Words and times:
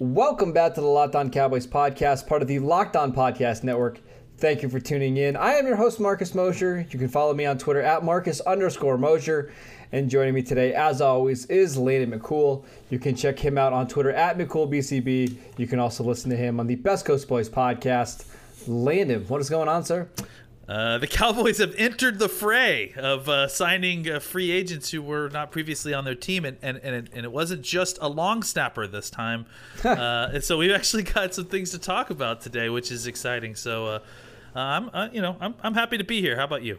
Welcome 0.00 0.52
back 0.52 0.74
to 0.74 0.80
the 0.80 0.88
Locked 0.88 1.14
On 1.14 1.30
Cowboys 1.30 1.68
podcast, 1.68 2.26
part 2.26 2.42
of 2.42 2.48
the 2.48 2.58
Locked 2.58 2.96
On 2.96 3.12
Podcast 3.12 3.62
Network. 3.62 4.00
Thank 4.38 4.60
you 4.64 4.68
for 4.68 4.80
tuning 4.80 5.18
in. 5.18 5.36
I 5.36 5.52
am 5.52 5.68
your 5.68 5.76
host, 5.76 6.00
Marcus 6.00 6.34
Mosher. 6.34 6.84
You 6.90 6.98
can 6.98 7.06
follow 7.06 7.32
me 7.32 7.46
on 7.46 7.58
Twitter 7.58 7.80
at 7.80 8.02
Marcus 8.02 8.40
underscore 8.40 8.98
Mosher. 8.98 9.52
And 9.92 10.10
joining 10.10 10.34
me 10.34 10.42
today, 10.42 10.74
as 10.74 11.00
always, 11.00 11.46
is 11.46 11.76
Landon 11.76 12.18
McCool. 12.18 12.64
You 12.90 12.98
can 12.98 13.14
check 13.14 13.38
him 13.38 13.56
out 13.56 13.72
on 13.72 13.86
Twitter 13.86 14.10
at 14.10 14.36
McCoolBCB. 14.36 15.36
You 15.58 15.66
can 15.68 15.78
also 15.78 16.02
listen 16.02 16.28
to 16.30 16.36
him 16.36 16.58
on 16.58 16.66
the 16.66 16.74
Best 16.74 17.04
Coast 17.04 17.28
Boys 17.28 17.48
podcast. 17.48 18.24
Landon, 18.66 19.24
what 19.28 19.40
is 19.40 19.48
going 19.48 19.68
on, 19.68 19.84
sir? 19.84 20.08
Uh, 20.68 20.98
the 20.98 21.06
Cowboys 21.08 21.58
have 21.58 21.74
entered 21.76 22.18
the 22.18 22.28
fray 22.28 22.94
of 22.96 23.28
uh, 23.28 23.48
signing 23.48 24.08
uh, 24.08 24.18
free 24.18 24.50
agents 24.50 24.90
who 24.90 25.02
were 25.02 25.28
not 25.28 25.50
previously 25.50 25.92
on 25.92 26.04
their 26.04 26.14
team, 26.14 26.44
and 26.44 26.56
and, 26.62 26.78
and, 26.78 26.94
it, 26.94 27.10
and 27.12 27.24
it 27.24 27.32
wasn't 27.32 27.62
just 27.62 27.98
a 28.00 28.08
long 28.08 28.42
snapper 28.42 28.86
this 28.86 29.10
time. 29.10 29.46
uh, 29.84 30.30
and 30.32 30.44
so 30.44 30.58
we've 30.58 30.72
actually 30.72 31.02
got 31.02 31.34
some 31.34 31.46
things 31.46 31.70
to 31.72 31.78
talk 31.78 32.10
about 32.10 32.40
today, 32.40 32.68
which 32.68 32.90
is 32.90 33.06
exciting. 33.06 33.54
So 33.54 33.86
uh, 33.86 33.98
I'm 34.54 34.90
uh, 34.92 35.08
you 35.12 35.22
know 35.22 35.36
I'm, 35.40 35.54
I'm 35.62 35.74
happy 35.74 35.98
to 35.98 36.04
be 36.04 36.20
here. 36.20 36.36
How 36.36 36.44
about 36.44 36.62
you? 36.62 36.78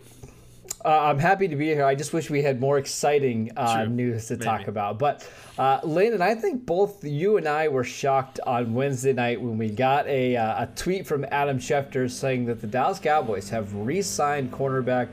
Uh, 0.84 0.90
I'm 0.90 1.20
happy 1.20 1.48
to 1.48 1.56
be 1.56 1.66
here. 1.66 1.86
I 1.86 1.96
just 1.96 2.14
wish 2.14 2.30
we 2.30 2.42
had 2.42 2.60
more 2.60 2.78
exciting 2.78 3.52
uh, 3.58 3.86
news 3.86 4.28
to 4.28 4.38
talk 4.38 4.68
about. 4.68 5.00
But 5.00 5.28
uh, 5.58 5.80
Landon, 5.84 6.22
I 6.22 6.36
think 6.36 6.66
both 6.66 7.04
you 7.04 7.38
and 7.38 7.48
I 7.48 7.68
were 7.68 7.84
shocked 7.84 8.40
on 8.46 8.74
Wednesday 8.74 9.14
night 9.14 9.42
when 9.42 9.58
we 9.58 9.70
got 9.70 10.08
a, 10.08 10.36
uh, 10.36 10.64
a 10.64 10.68
tweet 10.76 11.08
from 11.08 11.26
Adam 11.32 11.60
Schefter 11.60 12.10
saying 12.10 12.46
that 12.46 12.62
the 12.62 12.68
Dallas 12.68 13.00
Cowboys 13.00 13.50
have 13.50 13.74
re-signed 13.74 14.52
cornerback 14.52 15.10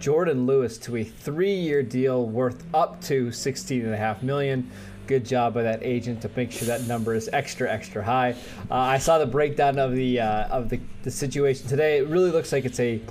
Jourdan 0.00 0.46
Lewis 0.46 0.76
to 0.78 0.96
a 0.96 1.04
three-year 1.04 1.82
deal 1.82 2.26
worth 2.26 2.64
up 2.74 3.00
to 3.02 3.28
16.5 3.28 4.22
million 4.22 4.70
Good 5.06 5.26
job 5.26 5.52
by 5.52 5.62
that 5.64 5.82
agent 5.82 6.22
to 6.22 6.30
make 6.34 6.50
sure 6.50 6.66
that 6.66 6.86
number 6.86 7.14
is 7.14 7.28
extra, 7.30 7.70
extra 7.70 8.02
high. 8.02 8.34
Uh, 8.70 8.74
I 8.74 8.96
saw 8.98 9.18
the 9.18 9.26
breakdown 9.26 9.78
of 9.78 9.94
the 9.94 10.20
uh, 10.20 10.46
of 10.48 10.70
the, 10.70 10.80
the 11.02 11.10
situation 11.10 11.68
today. 11.68 11.98
It 11.98 12.06
really 12.06 12.30
looks 12.30 12.52
like 12.52 12.64
it's 12.64 12.80
a 12.80 13.02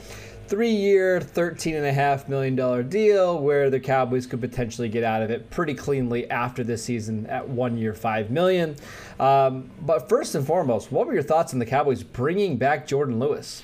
and 1.75 1.85
a 1.85 1.93
half 1.93 2.29
million 2.29 2.55
dollar 2.55 2.83
deal 2.83 3.39
where 3.39 3.69
the 3.69 3.79
Cowboys 3.79 4.27
could 4.27 4.41
potentially 4.41 4.89
get 4.89 5.03
out 5.03 5.21
of 5.21 5.31
it 5.31 5.49
pretty 5.49 5.73
cleanly 5.73 6.29
after 6.29 6.63
this 6.63 6.83
season 6.83 7.25
at 7.27 7.47
one 7.47 7.77
year, 7.77 7.93
five 7.93 8.29
million. 8.29 8.75
Um, 9.19 9.69
but 9.81 10.09
first 10.09 10.35
and 10.35 10.45
foremost, 10.45 10.91
what 10.91 11.07
were 11.07 11.13
your 11.13 11.23
thoughts 11.23 11.53
on 11.53 11.59
the 11.59 11.65
Cowboys 11.65 12.03
bringing 12.03 12.57
back 12.57 12.87
Jourdan 12.87 13.19
Lewis? 13.19 13.63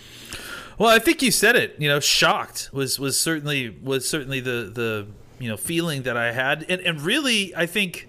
Well, 0.77 0.89
I 0.89 0.99
think 0.99 1.21
you 1.21 1.31
said 1.31 1.55
it. 1.55 1.75
You 1.77 1.89
know, 1.89 1.99
shocked 1.99 2.69
was 2.71 2.99
was 2.99 3.19
certainly 3.19 3.69
was 3.83 4.07
certainly 4.07 4.39
the 4.39 4.71
the 4.73 5.07
you 5.37 5.49
know 5.49 5.57
feeling 5.57 6.03
that 6.03 6.15
I 6.17 6.31
had, 6.31 6.65
and 6.69 6.81
and 6.81 7.01
really 7.01 7.55
I 7.55 7.65
think. 7.65 8.07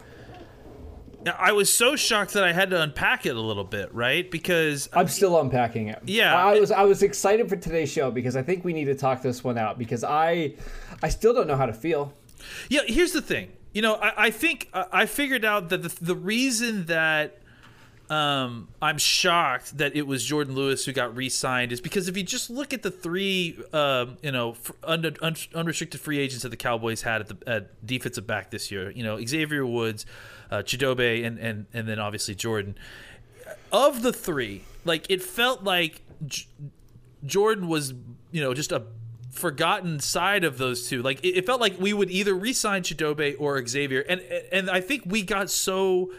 I 1.27 1.53
was 1.53 1.73
so 1.73 1.97
shocked 1.97 2.33
that 2.35 2.45
I 2.45 2.53
had 2.53 2.71
to 2.71 2.81
unpack 2.81 3.27
it 3.27 3.37
a 3.37 3.41
little 3.41 3.65
bit, 3.65 3.93
right? 3.95 4.31
Because 4.31 4.89
I'm 4.93 5.09
still 5.09 5.39
unpacking 5.41 5.89
it. 5.89 6.01
Yeah. 6.05 6.35
I 6.35 6.59
was 6.59 6.71
I 6.71 6.83
was 6.83 7.03
excited 7.03 7.49
for 7.49 7.57
today's 7.57 7.91
show 7.91 8.11
because 8.11 8.37
I 8.37 8.43
think 8.43 8.65
we 8.65 8.73
need 8.73 8.87
to 8.87 8.95
talk 8.95 9.23
this 9.23 9.45
one 9.45 9.59
out 9.59 9.79
because 9.79 10.05
I 10.05 10.55
I 11.03 11.09
still 11.09 11.35
don't 11.35 11.47
know 11.47 11.57
how 11.57 11.67
to 11.67 11.73
feel. 11.73 12.13
Yeah, 12.69 12.81
here's 12.87 13.13
the 13.13 13.23
thing. 13.23 13.53
You 13.73 13.83
know, 13.83 13.95
I, 13.95 14.27
I 14.27 14.31
think 14.31 14.69
I 14.73 15.07
figured 15.07 15.45
out 15.45 15.69
that 15.69 15.83
the, 15.83 16.05
the 16.05 16.17
reason 16.17 16.87
that 16.87 17.41
um, 18.11 18.67
I'm 18.83 18.99
shocked 18.99 19.79
that 19.79 19.95
it 19.95 20.05
was 20.05 20.29
Jourdan 20.29 20.55
Lewis 20.55 20.85
who 20.85 20.93
got 20.93 21.15
re-signed 21.15 21.71
is 21.71 21.81
because 21.81 22.09
if 22.09 22.17
you 22.17 22.25
just 22.25 22.51
look 22.51 22.75
at 22.75 22.83
the 22.83 22.91
three, 22.91 23.57
um, 23.73 24.19
you 24.21 24.33
know, 24.33 24.57
under, 24.83 25.13
un, 25.23 25.37
unrestricted 25.55 26.01
free 26.01 26.19
agents 26.19 26.43
that 26.43 26.49
the 26.49 26.57
Cowboys 26.57 27.03
had 27.03 27.21
at 27.21 27.29
the 27.29 27.49
at 27.49 27.87
defensive 27.87 28.27
back 28.27 28.51
this 28.51 28.73
year, 28.73 28.91
you 28.91 29.05
know, 29.05 29.25
Xavier 29.25 29.65
Woods, 29.65 30.07
uh, 30.51 30.63
Chidobe, 30.63 31.25
and 31.25 31.39
and 31.39 31.67
and 31.73 31.89
then 31.89 31.99
obviously 31.99 32.35
Jourdan. 32.35 32.75
Of 33.73 34.03
the 34.03 34.13
three, 34.13 34.65
like 34.85 35.07
it 35.09 35.23
felt 35.23 35.63
like 35.63 36.03
J- 36.27 36.47
Jourdan 37.25 37.69
was, 37.69 37.95
you 38.33 38.41
know, 38.41 38.53
just 38.55 38.73
a 38.73 38.85
forgotten 39.31 40.01
side 40.01 40.45
of 40.45 40.59
those 40.59 40.89
two. 40.89 41.03
Like 41.03 41.25
it, 41.25 41.37
it 41.37 41.47
felt 41.47 41.61
like 41.61 41.79
we 41.79 41.93
would 41.93 42.11
either 42.11 42.35
re-sign 42.35 42.83
Chidobe 42.83 43.37
or 43.39 43.65
Xavier, 43.67 44.01
and 44.09 44.21
and 44.53 44.69
I 44.71 44.81
think 44.81 45.05
we 45.07 45.23
got 45.23 45.51
so 45.51 46.13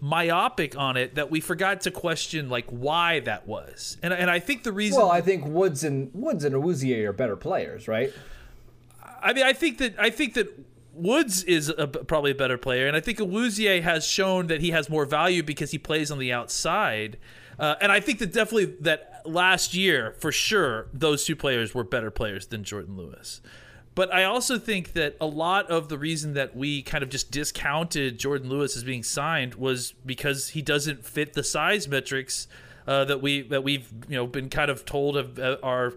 myopic 0.00 0.76
on 0.76 0.96
it 0.96 1.14
that 1.14 1.30
we 1.30 1.40
forgot 1.40 1.80
to 1.82 1.90
question 1.90 2.48
like 2.48 2.66
why 2.68 3.20
that 3.20 3.46
was. 3.46 3.96
And 4.02 4.12
and 4.12 4.30
I 4.30 4.40
think 4.40 4.64
the 4.64 4.72
reason 4.72 5.00
Well, 5.00 5.10
I 5.10 5.20
think 5.20 5.44
Woods 5.46 5.84
and 5.84 6.10
Woods 6.12 6.44
and 6.44 6.54
Awuzie 6.54 7.04
are 7.04 7.12
better 7.12 7.36
players, 7.36 7.88
right? 7.88 8.12
I 9.22 9.32
mean, 9.32 9.44
I 9.44 9.52
think 9.52 9.78
that 9.78 9.98
I 9.98 10.10
think 10.10 10.34
that 10.34 10.48
Woods 10.94 11.42
is 11.44 11.68
a, 11.70 11.86
probably 11.86 12.32
a 12.32 12.34
better 12.34 12.58
player, 12.58 12.86
and 12.86 12.96
I 12.96 13.00
think 13.00 13.18
Awuzie 13.18 13.82
has 13.82 14.06
shown 14.06 14.48
that 14.48 14.60
he 14.60 14.70
has 14.70 14.90
more 14.90 15.06
value 15.06 15.42
because 15.42 15.70
he 15.70 15.78
plays 15.78 16.10
on 16.10 16.18
the 16.18 16.32
outside. 16.32 17.18
Uh, 17.58 17.76
and 17.80 17.92
I 17.92 18.00
think 18.00 18.18
that 18.18 18.32
definitely 18.32 18.76
that 18.80 19.22
last 19.24 19.74
year, 19.74 20.14
for 20.18 20.32
sure, 20.32 20.88
those 20.92 21.24
two 21.24 21.36
players 21.36 21.74
were 21.74 21.84
better 21.84 22.10
players 22.10 22.46
than 22.46 22.64
Jourdan 22.64 22.96
Lewis. 22.96 23.40
But 23.94 24.12
I 24.12 24.24
also 24.24 24.58
think 24.58 24.94
that 24.94 25.16
a 25.20 25.26
lot 25.26 25.70
of 25.70 25.88
the 25.88 25.98
reason 25.98 26.32
that 26.34 26.56
we 26.56 26.82
kind 26.82 27.02
of 27.04 27.10
just 27.10 27.30
discounted 27.30 28.18
Jourdan 28.18 28.48
Lewis 28.48 28.76
as 28.76 28.84
being 28.84 29.02
signed 29.02 29.54
was 29.56 29.92
because 30.04 30.48
he 30.50 30.62
doesn't 30.62 31.04
fit 31.04 31.34
the 31.34 31.44
size 31.44 31.86
metrics 31.88 32.48
uh, 32.86 33.04
that 33.04 33.20
we 33.20 33.42
that 33.42 33.62
we've 33.62 33.92
you 34.08 34.16
know 34.16 34.26
been 34.26 34.48
kind 34.48 34.70
of 34.70 34.84
told 34.84 35.16
of, 35.16 35.38
uh, 35.38 35.58
are 35.62 35.92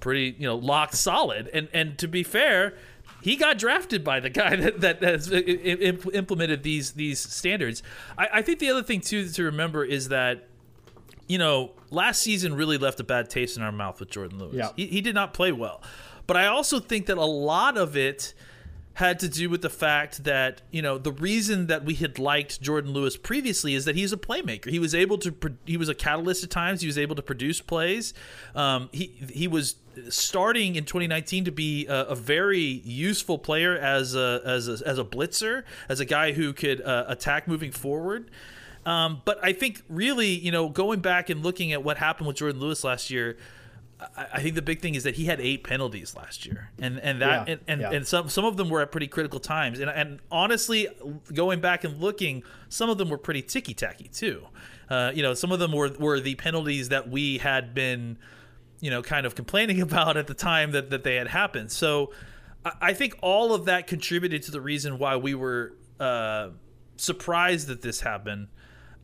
pretty 0.00 0.34
you 0.38 0.46
know 0.46 0.56
locked 0.56 0.96
solid. 0.96 1.48
And 1.52 1.68
and 1.72 1.96
to 1.98 2.08
be 2.08 2.24
fair, 2.24 2.74
he 3.24 3.36
got 3.36 3.56
drafted 3.56 4.04
by 4.04 4.20
the 4.20 4.28
guy 4.28 4.54
that 4.60 4.82
that 4.82 5.02
has 5.02 5.32
uh, 5.32 5.36
imp- 5.36 6.14
implemented 6.14 6.62
these 6.62 6.92
these 6.92 7.18
standards. 7.18 7.82
I, 8.18 8.28
I 8.34 8.42
think 8.42 8.58
the 8.58 8.70
other 8.70 8.82
thing 8.82 9.00
too 9.00 9.26
to 9.30 9.44
remember 9.44 9.82
is 9.82 10.10
that 10.10 10.46
you 11.26 11.38
know 11.38 11.72
last 11.90 12.20
season 12.20 12.54
really 12.54 12.76
left 12.76 13.00
a 13.00 13.04
bad 13.04 13.30
taste 13.30 13.56
in 13.56 13.62
our 13.62 13.72
mouth 13.72 13.98
with 13.98 14.10
Jourdan 14.10 14.38
Lewis. 14.38 14.56
Yeah. 14.56 14.68
He, 14.76 14.88
he 14.88 15.00
did 15.00 15.14
not 15.14 15.32
play 15.32 15.52
well, 15.52 15.82
but 16.26 16.36
I 16.36 16.48
also 16.48 16.78
think 16.78 17.06
that 17.06 17.16
a 17.16 17.24
lot 17.24 17.78
of 17.78 17.96
it 17.96 18.34
had 18.94 19.18
to 19.20 19.28
do 19.28 19.50
with 19.50 19.60
the 19.62 19.70
fact 19.70 20.24
that 20.24 20.62
you 20.70 20.80
know 20.80 20.98
the 20.98 21.12
reason 21.12 21.66
that 21.66 21.84
we 21.84 21.94
had 21.94 22.18
liked 22.18 22.62
Jourdan 22.62 22.92
Lewis 22.92 23.16
previously 23.16 23.74
is 23.74 23.84
that 23.84 23.96
he's 23.96 24.12
a 24.12 24.16
playmaker. 24.16 24.70
He 24.70 24.78
was 24.78 24.94
able 24.94 25.18
to 25.18 25.34
he 25.66 25.76
was 25.76 25.88
a 25.88 25.94
catalyst 25.94 26.44
at 26.44 26.50
times. 26.50 26.80
He 26.80 26.86
was 26.86 26.98
able 26.98 27.16
to 27.16 27.22
produce 27.22 27.60
plays. 27.60 28.14
Um, 28.54 28.88
he 28.92 29.06
he 29.32 29.48
was 29.48 29.76
starting 30.08 30.76
in 30.76 30.84
2019 30.84 31.44
to 31.44 31.52
be 31.52 31.86
a, 31.86 32.06
a 32.06 32.14
very 32.14 32.60
useful 32.60 33.38
player 33.38 33.76
as 33.76 34.14
a 34.14 34.40
as 34.44 34.68
a, 34.68 34.86
as 34.86 34.98
a 34.98 35.04
blitzer, 35.04 35.64
as 35.88 36.00
a 36.00 36.04
guy 36.04 36.32
who 36.32 36.52
could 36.52 36.80
uh, 36.80 37.04
attack 37.08 37.48
moving 37.48 37.72
forward. 37.72 38.30
Um, 38.86 39.22
but 39.24 39.38
I 39.42 39.52
think 39.52 39.82
really, 39.88 40.28
you 40.28 40.52
know, 40.52 40.68
going 40.68 41.00
back 41.00 41.30
and 41.30 41.42
looking 41.42 41.72
at 41.72 41.82
what 41.82 41.96
happened 41.96 42.26
with 42.26 42.36
Jourdan 42.36 42.60
Lewis 42.60 42.84
last 42.84 43.10
year, 43.10 43.38
I, 44.00 44.26
I 44.34 44.42
think 44.42 44.54
the 44.54 44.62
big 44.62 44.80
thing 44.80 44.94
is 44.94 45.04
that 45.04 45.14
he 45.14 45.26
had 45.26 45.40
eight 45.40 45.64
penalties 45.64 46.14
last 46.16 46.46
year, 46.46 46.70
and 46.78 46.98
and 46.98 47.20
that 47.20 47.48
Yeah, 47.48 47.52
and, 47.52 47.60
and, 47.68 47.80
yeah. 47.80 47.90
and 47.92 48.06
some 48.06 48.28
some 48.28 48.44
of 48.44 48.56
them 48.56 48.68
were 48.68 48.80
at 48.80 48.90
pretty 48.90 49.06
critical 49.06 49.40
times, 49.40 49.80
and 49.80 49.90
and 49.90 50.20
honestly, 50.30 50.88
going 51.32 51.60
back 51.60 51.84
and 51.84 52.00
looking, 52.00 52.42
some 52.68 52.90
of 52.90 52.98
them 52.98 53.08
were 53.08 53.18
pretty 53.18 53.42
ticky 53.42 53.74
tacky 53.74 54.08
too. 54.08 54.46
Uh, 54.88 55.12
you 55.14 55.22
know, 55.22 55.34
some 55.34 55.52
of 55.52 55.58
them 55.58 55.72
were 55.72 55.90
were 55.98 56.20
the 56.20 56.34
penalties 56.34 56.88
that 56.90 57.08
we 57.08 57.38
had 57.38 57.74
been, 57.74 58.18
you 58.80 58.90
know, 58.90 59.02
kind 59.02 59.26
of 59.26 59.34
complaining 59.34 59.80
about 59.88 60.16
at 60.16 60.26
the 60.26 60.34
time 60.34 60.72
that 60.72 60.90
that 60.90 61.04
they 61.04 61.16
had 61.16 61.28
happened. 61.28 61.70
So, 61.70 62.12
I, 62.64 62.72
I 62.80 62.92
think 62.92 63.16
all 63.22 63.54
of 63.54 63.66
that 63.66 63.86
contributed 63.86 64.42
to 64.44 64.50
the 64.50 64.60
reason 64.60 64.98
why 64.98 65.16
we 65.16 65.34
were 65.34 65.74
uh, 66.00 66.50
surprised 66.96 67.68
that 67.68 67.82
this 67.82 68.00
happened. 68.00 68.48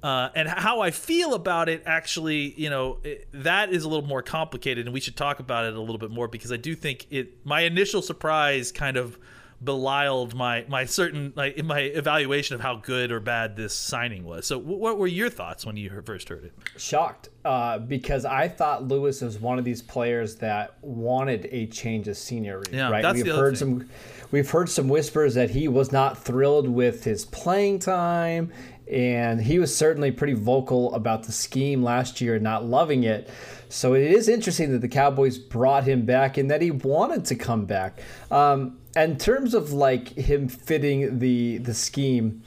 Uh, 0.03 0.31
and 0.35 0.49
how 0.49 0.81
I 0.81 0.91
feel 0.91 1.35
about 1.35 1.69
it, 1.69 1.83
actually, 1.85 2.55
you 2.59 2.71
know, 2.71 2.99
it, 3.05 3.29
that 3.33 3.71
is 3.71 3.85
a 3.85 3.89
little 3.89 4.07
more 4.07 4.23
complicated, 4.23 4.87
and 4.87 4.95
we 4.95 5.01
should 5.01 5.17
talk 5.17 5.41
about 5.41 5.67
it 5.67 5.75
a 5.75 5.81
little 5.81 5.99
bit 5.99 6.11
more 6.11 6.27
because 6.27 6.53
I 6.53 6.57
do 6.57 6.75
think 6.75 7.07
it. 7.11 7.45
My 7.45 7.61
initial 7.63 8.01
surprise 8.01 8.73
kind 8.73 8.97
of 8.97 9.19
belied 9.63 10.35
my 10.35 10.65
my 10.69 10.87
certain 10.87 11.33
like 11.37 11.63
my 11.63 11.81
evaluation 11.81 12.55
of 12.55 12.63
how 12.63 12.77
good 12.77 13.13
or 13.13 13.21
bad 13.21 13.57
this 13.57 13.75
signing 13.75 14.25
was. 14.25 14.47
So, 14.47 14.59
w- 14.59 14.79
what 14.79 14.99
were 14.99 15.07
your 15.07 15.29
thoughts 15.29 15.67
when 15.67 15.77
you 15.77 15.91
first 16.05 16.29
heard 16.29 16.45
it? 16.45 16.53
Shocked, 16.81 17.29
uh, 17.45 17.79
because 17.79 18.25
I 18.25 18.49
thought 18.49 18.89
Lewis 18.89 19.21
was 19.21 19.39
one 19.39 19.59
of 19.59 19.65
these 19.65 19.83
players 19.83 20.37
that 20.37 20.79
wanted 20.83 21.49
a 21.53 21.67
change 21.67 22.09
of 22.09 22.17
scenery. 22.17 22.65
Yeah, 22.73 22.91
right. 22.91 23.03
that's 23.03 23.17
we've 23.17 23.27
the 23.27 23.33
other 23.33 23.41
heard 23.43 23.59
thing. 23.59 23.81
some, 23.81 23.91
we've 24.31 24.51
heard 24.51 24.71
some 24.71 24.89
whispers 24.89 25.35
that 25.35 25.51
he 25.51 25.69
was 25.69 25.93
not 25.93 26.17
thrilled 26.17 26.69
with 26.69 27.05
his 27.05 27.27
playing 27.27 27.81
time, 27.81 28.53
and 28.91 29.41
he 29.41 29.59
was 29.59 29.75
certainly 29.75 30.11
pretty 30.11 30.35
vocal 30.35 30.95
about 30.95 31.25
the 31.25 31.33
scheme 31.33 31.83
last 31.83 32.21
year, 32.21 32.39
not 32.39 32.65
loving 32.65 33.05
it. 33.05 33.31
So 33.69 33.95
it 33.95 34.03
is 34.03 34.29
interesting 34.29 34.73
that 34.73 34.81
the 34.81 34.89
Cowboys 34.89 35.39
brought 35.39 35.85
him 35.85 36.05
back 36.05 36.37
and 36.37 36.51
that 36.51 36.61
he 36.61 36.71
wanted 36.71 37.25
to 37.27 37.37
come 37.37 37.67
back. 37.67 38.01
Um, 38.31 38.79
in 38.97 39.17
terms 39.17 39.55
of 39.55 39.73
like 39.73 40.09
him 40.09 40.49
fitting 40.49 41.21
the 41.21 41.59
the 41.59 41.75
scheme. 41.75 42.43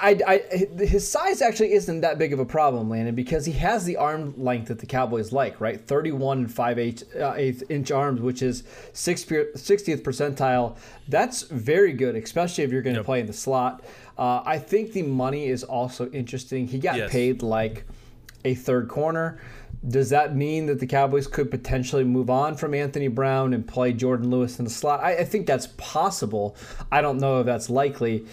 I, 0.00 0.10
I, 0.26 0.42
I, 0.80 0.84
his 0.84 1.08
size 1.10 1.42
actually 1.42 1.72
isn't 1.72 2.00
that 2.02 2.18
big 2.18 2.32
of 2.32 2.38
a 2.38 2.44
problem, 2.44 2.88
Landon, 2.88 3.14
because 3.14 3.44
he 3.46 3.52
has 3.52 3.84
the 3.84 3.96
arm 3.96 4.34
length 4.36 4.68
that 4.68 4.78
the 4.78 4.86
Cowboys 4.86 5.32
like, 5.32 5.60
right? 5.60 5.80
31 5.80 6.38
and 6.38 6.52
5 6.52 6.78
eighth, 6.78 7.16
uh, 7.16 7.34
eighth 7.36 7.62
inch 7.70 7.90
arms, 7.90 8.20
which 8.20 8.42
is 8.42 8.62
60th 8.94 10.02
percentile. 10.02 10.76
That's 11.08 11.42
very 11.42 11.92
good, 11.92 12.16
especially 12.16 12.64
if 12.64 12.70
you're 12.70 12.82
going 12.82 12.94
to 12.94 13.00
Yep. 13.00 13.06
play 13.06 13.20
in 13.20 13.26
the 13.26 13.32
slot. 13.32 13.82
Uh, 14.18 14.42
I 14.44 14.58
think 14.58 14.92
the 14.92 15.02
money 15.02 15.46
is 15.48 15.64
also 15.64 16.08
interesting. 16.10 16.66
He 16.66 16.78
got 16.78 16.96
Yes. 16.96 17.10
paid 17.10 17.42
like 17.42 17.84
a 18.44 18.54
third 18.54 18.88
corner. 18.88 19.38
Does 19.88 20.10
that 20.10 20.36
mean 20.36 20.66
that 20.66 20.78
the 20.78 20.86
Cowboys 20.86 21.26
could 21.26 21.50
potentially 21.50 22.04
move 22.04 22.30
on 22.30 22.54
from 22.56 22.72
Anthony 22.72 23.08
Brown 23.08 23.52
and 23.52 23.66
play 23.66 23.92
Jourdan 23.92 24.30
Lewis 24.30 24.58
in 24.58 24.64
the 24.64 24.70
slot? 24.70 25.00
I, 25.02 25.18
I 25.18 25.24
think 25.24 25.46
that's 25.46 25.66
possible. 25.76 26.56
I 26.92 27.00
don't 27.00 27.18
know 27.18 27.40
if 27.40 27.46
that's 27.46 27.68
likely 27.68 28.24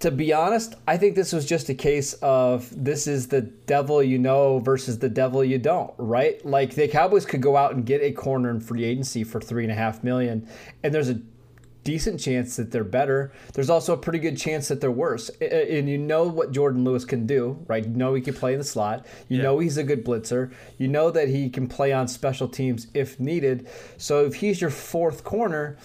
to 0.00 0.10
be 0.10 0.32
honest, 0.32 0.74
I 0.86 0.96
think 0.96 1.16
this 1.16 1.32
was 1.32 1.44
just 1.44 1.68
a 1.68 1.74
case 1.74 2.12
of 2.22 2.68
this 2.72 3.06
is 3.06 3.28
the 3.28 3.42
devil 3.42 4.02
you 4.02 4.18
know 4.18 4.60
versus 4.60 4.98
the 4.98 5.08
devil 5.08 5.42
you 5.44 5.58
don't, 5.58 5.92
right? 5.98 6.44
Like 6.46 6.74
the 6.74 6.86
Cowboys 6.88 7.26
could 7.26 7.42
go 7.42 7.56
out 7.56 7.74
and 7.74 7.84
get 7.84 8.00
a 8.02 8.12
corner 8.12 8.50
in 8.50 8.60
free 8.60 8.84
agency 8.84 9.24
for 9.24 9.40
three 9.40 9.64
and 9.64 9.72
a 9.72 9.74
half 9.74 10.04
million, 10.04 10.48
and 10.82 10.94
there's 10.94 11.08
a 11.08 11.20
decent 11.84 12.20
chance 12.20 12.56
that 12.56 12.70
they're 12.70 12.84
better. 12.84 13.32
There's 13.54 13.70
also 13.70 13.94
a 13.94 13.96
pretty 13.96 14.18
good 14.18 14.36
chance 14.36 14.68
that 14.68 14.78
they're 14.80 14.90
worse. 14.90 15.30
And 15.40 15.88
you 15.88 15.96
know 15.96 16.24
what 16.24 16.52
Jourdan 16.52 16.84
Lewis 16.84 17.06
can 17.06 17.26
do, 17.26 17.64
right? 17.66 17.82
You 17.82 17.90
know 17.90 18.12
he 18.12 18.20
can 18.20 18.34
play 18.34 18.52
in 18.52 18.58
the 18.58 18.64
slot. 18.64 19.06
You 19.28 19.38
Yeah. 19.38 19.44
know 19.44 19.58
he's 19.58 19.78
a 19.78 19.84
good 19.84 20.04
blitzer. 20.04 20.52
You 20.76 20.88
know 20.88 21.10
that 21.10 21.28
he 21.28 21.48
can 21.48 21.66
play 21.66 21.92
on 21.92 22.06
special 22.06 22.46
teams 22.46 22.88
if 22.92 23.18
needed. 23.18 23.66
So 23.96 24.22
if 24.26 24.34
he's 24.34 24.60
your 24.60 24.68
fourth 24.70 25.24
corner, 25.24 25.78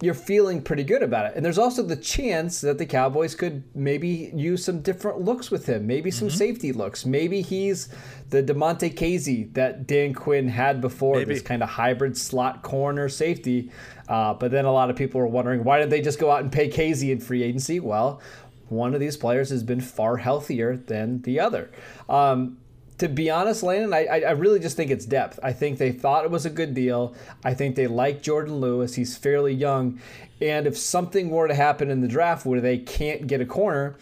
you're 0.00 0.14
feeling 0.14 0.60
pretty 0.62 0.84
good 0.84 1.02
about 1.02 1.26
it. 1.26 1.32
And 1.36 1.44
there's 1.44 1.58
also 1.58 1.82
the 1.82 1.96
chance 1.96 2.60
that 2.62 2.78
the 2.78 2.86
Cowboys 2.86 3.34
could 3.34 3.62
maybe 3.74 4.30
use 4.34 4.64
some 4.64 4.80
different 4.80 5.20
looks 5.20 5.50
with 5.50 5.66
him, 5.66 5.86
maybe 5.86 6.10
some 6.10 6.28
Mm-hmm. 6.28 6.36
safety 6.36 6.72
looks. 6.72 7.04
Maybe 7.06 7.42
he's 7.42 7.88
the 8.30 8.42
Damontae 8.42 8.94
Kazee 8.94 9.52
that 9.54 9.86
Dan 9.86 10.14
Quinn 10.14 10.48
had 10.48 10.80
before, 10.80 11.16
Maybe. 11.18 11.34
this 11.34 11.42
kind 11.42 11.62
of 11.62 11.68
hybrid 11.68 12.16
slot 12.16 12.62
corner 12.62 13.08
safety. 13.08 13.70
Uh, 14.08 14.34
but 14.34 14.50
then 14.50 14.64
a 14.64 14.72
lot 14.72 14.90
of 14.90 14.96
people 14.96 15.20
are 15.20 15.26
wondering 15.26 15.64
why 15.64 15.78
did 15.78 15.90
they 15.90 16.00
just 16.00 16.18
go 16.18 16.30
out 16.30 16.42
and 16.42 16.50
pay 16.52 16.68
Kazee 16.68 17.10
in 17.12 17.20
free 17.20 17.42
agency? 17.42 17.80
Well, 17.80 18.20
one 18.68 18.94
of 18.94 19.00
these 19.00 19.16
players 19.16 19.50
has 19.50 19.62
been 19.62 19.80
far 19.80 20.16
healthier 20.16 20.76
than 20.76 21.22
the 21.22 21.38
other. 21.40 21.70
Um, 22.08 22.58
to 22.98 23.08
be 23.08 23.28
honest, 23.28 23.62
Landon, 23.62 23.92
I, 23.92 24.06
I 24.06 24.30
really 24.32 24.60
just 24.60 24.76
think 24.76 24.90
it's 24.90 25.04
depth. 25.04 25.40
I 25.42 25.52
think 25.52 25.78
they 25.78 25.90
thought 25.90 26.24
it 26.24 26.30
was 26.30 26.46
a 26.46 26.50
good 26.50 26.74
deal. 26.74 27.14
I 27.44 27.54
think 27.54 27.74
they 27.74 27.86
like 27.86 28.22
Jourdan 28.22 28.60
Lewis. 28.60 28.94
He's 28.94 29.16
fairly 29.16 29.52
young. 29.52 30.00
And 30.40 30.66
if 30.66 30.78
something 30.78 31.30
were 31.30 31.48
to 31.48 31.54
happen 31.54 31.90
in 31.90 32.00
the 32.00 32.08
draft 32.08 32.46
where 32.46 32.60
they 32.60 32.78
can't 32.78 33.26
get 33.26 33.40
a 33.40 33.46
corner, 33.46 33.96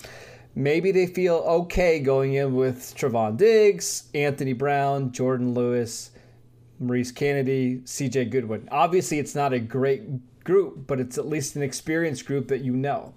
maybe 0.54 0.92
they 0.92 1.06
feel 1.06 1.36
okay 1.36 2.00
going 2.00 2.34
in 2.34 2.54
with 2.54 2.94
Trevon 2.96 3.36
Diggs, 3.36 4.10
Anthony 4.14 4.52
Brown, 4.52 5.10
Jourdan 5.10 5.54
Lewis, 5.54 6.10
Maurice 6.78 7.12
Canady, 7.12 7.78
CJ 7.84 8.30
Goodwin. 8.30 8.68
Obviously, 8.70 9.18
it's 9.18 9.34
not 9.34 9.52
a 9.52 9.60
great 9.60 10.44
group, 10.44 10.86
but 10.86 11.00
it's 11.00 11.16
at 11.16 11.26
least 11.26 11.56
an 11.56 11.62
experienced 11.62 12.26
group 12.26 12.48
that 12.48 12.62
you 12.62 12.72
know. 12.72 13.14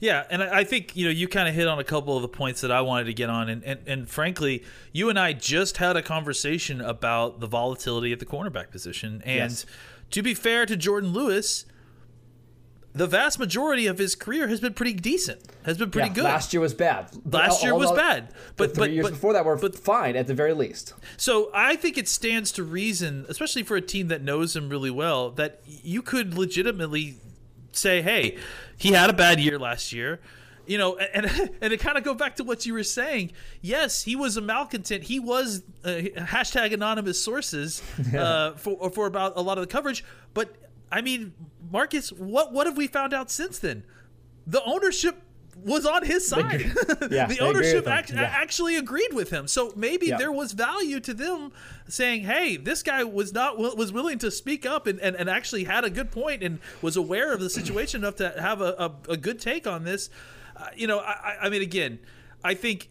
Yeah, 0.00 0.24
and 0.30 0.42
I 0.42 0.64
think 0.64 0.94
you 0.96 1.06
know 1.06 1.10
you 1.10 1.26
kind 1.28 1.48
of 1.48 1.54
hit 1.54 1.66
on 1.66 1.78
a 1.78 1.84
couple 1.84 2.16
of 2.16 2.22
the 2.22 2.28
points 2.28 2.60
that 2.60 2.70
I 2.70 2.80
wanted 2.82 3.04
to 3.04 3.14
get 3.14 3.30
on, 3.30 3.48
and, 3.48 3.64
and 3.64 3.80
and 3.86 4.08
frankly, 4.08 4.62
you 4.92 5.08
and 5.08 5.18
I 5.18 5.32
just 5.32 5.78
had 5.78 5.96
a 5.96 6.02
conversation 6.02 6.80
about 6.80 7.40
the 7.40 7.46
volatility 7.46 8.12
at 8.12 8.18
the 8.18 8.26
cornerback 8.26 8.70
position, 8.70 9.22
and 9.24 9.50
Yes. 9.52 9.66
to 10.10 10.22
be 10.22 10.34
fair 10.34 10.66
to 10.66 10.76
Jourdan 10.76 11.12
Lewis, 11.14 11.64
the 12.92 13.06
vast 13.06 13.38
majority 13.38 13.86
of 13.86 13.98
his 13.98 14.14
career 14.14 14.48
has 14.48 14.60
been 14.60 14.72
pretty 14.72 14.94
decent, 14.94 15.40
has 15.64 15.76
been 15.76 15.90
pretty 15.90 16.08
Yeah, 16.08 16.14
good. 16.14 16.24
Last 16.24 16.52
year 16.54 16.60
was 16.62 16.72
bad. 16.74 17.10
Last 17.30 17.62
year 17.62 17.74
was 17.74 17.92
bad, 17.92 18.28
but 18.56 18.74
three 18.74 18.86
but 18.88 18.90
years 18.90 19.04
but 19.06 19.12
before 19.12 19.32
that 19.34 19.44
were 19.44 19.56
but 19.56 19.74
fine 19.78 20.16
at 20.16 20.26
the 20.26 20.34
very 20.34 20.54
least. 20.54 20.94
So 21.18 21.50
I 21.54 21.76
think 21.76 21.98
it 21.98 22.08
stands 22.08 22.52
to 22.52 22.62
reason, 22.62 23.26
especially 23.28 23.62
for 23.64 23.76
a 23.76 23.82
team 23.82 24.08
that 24.08 24.22
knows 24.22 24.56
him 24.56 24.68
really 24.70 24.90
well, 24.90 25.30
that 25.32 25.60
you 25.66 26.00
could 26.02 26.36
legitimately 26.38 27.16
say, 27.76 28.02
"Hey, 28.02 28.38
he 28.76 28.92
had 28.92 29.10
a 29.10 29.12
bad 29.12 29.40
year 29.40 29.58
last 29.58 29.92
year." 29.92 30.20
You 30.66 30.78
know, 30.78 30.96
and 30.96 31.26
and 31.60 31.70
to 31.70 31.76
kind 31.76 31.96
of 31.96 32.04
go 32.04 32.14
back 32.14 32.36
to 32.36 32.44
what 32.44 32.66
you 32.66 32.74
were 32.74 32.82
saying, 32.82 33.32
yes, 33.60 34.02
he 34.02 34.16
was 34.16 34.36
a 34.36 34.40
malcontent. 34.40 35.04
He 35.04 35.20
was 35.20 35.62
uh, 35.84 35.88
hashtag 35.88 36.72
anonymous 36.72 37.22
sources 37.22 37.82
uh, 38.16 38.52
for 38.52 38.90
for 38.90 39.06
about 39.06 39.34
a 39.36 39.40
lot 39.40 39.58
of 39.58 39.62
the 39.62 39.72
coverage. 39.72 40.04
But 40.34 40.54
I 40.90 41.00
mean, 41.00 41.34
Marcus, 41.70 42.10
what 42.10 42.52
what 42.52 42.66
have 42.66 42.76
we 42.76 42.86
found 42.86 43.14
out 43.14 43.30
since 43.30 43.58
then? 43.58 43.84
The 44.46 44.62
ownership 44.64 45.22
was 45.64 45.86
on 45.86 46.04
his 46.04 46.26
side. 46.26 46.72
Yeah, 47.10 47.26
the 47.26 47.38
ownership 47.40 47.86
act- 47.88 48.10
Yeah. 48.12 48.22
actually 48.22 48.76
agreed 48.76 49.12
with 49.12 49.30
him. 49.30 49.46
So 49.48 49.72
maybe 49.76 50.06
Yeah. 50.06 50.18
there 50.18 50.32
was 50.32 50.52
value 50.52 51.00
to 51.00 51.14
them 51.14 51.52
saying, 51.88 52.22
"Hey, 52.22 52.56
this 52.56 52.82
guy 52.82 53.04
was 53.04 53.32
not 53.32 53.58
was 53.58 53.92
willing 53.92 54.18
to 54.18 54.30
speak 54.30 54.66
up 54.66 54.86
and, 54.86 55.00
and, 55.00 55.16
and 55.16 55.28
actually 55.30 55.64
had 55.64 55.84
a 55.84 55.90
good 55.90 56.10
point 56.10 56.42
and 56.42 56.58
was 56.82 56.96
aware 56.96 57.32
of 57.32 57.40
the 57.40 57.48
situation 57.50 58.02
enough 58.02 58.16
to 58.16 58.34
have 58.40 58.60
a, 58.60 58.74
a, 59.08 59.12
a 59.12 59.16
good 59.16 59.40
take 59.40 59.66
on 59.66 59.84
this." 59.84 60.10
Uh, 60.56 60.66
you 60.76 60.86
know, 60.86 60.98
I, 60.98 61.12
I- 61.12 61.36
I 61.42 61.48
mean, 61.48 61.62
again, 61.62 61.98
I 62.44 62.54
think 62.54 62.88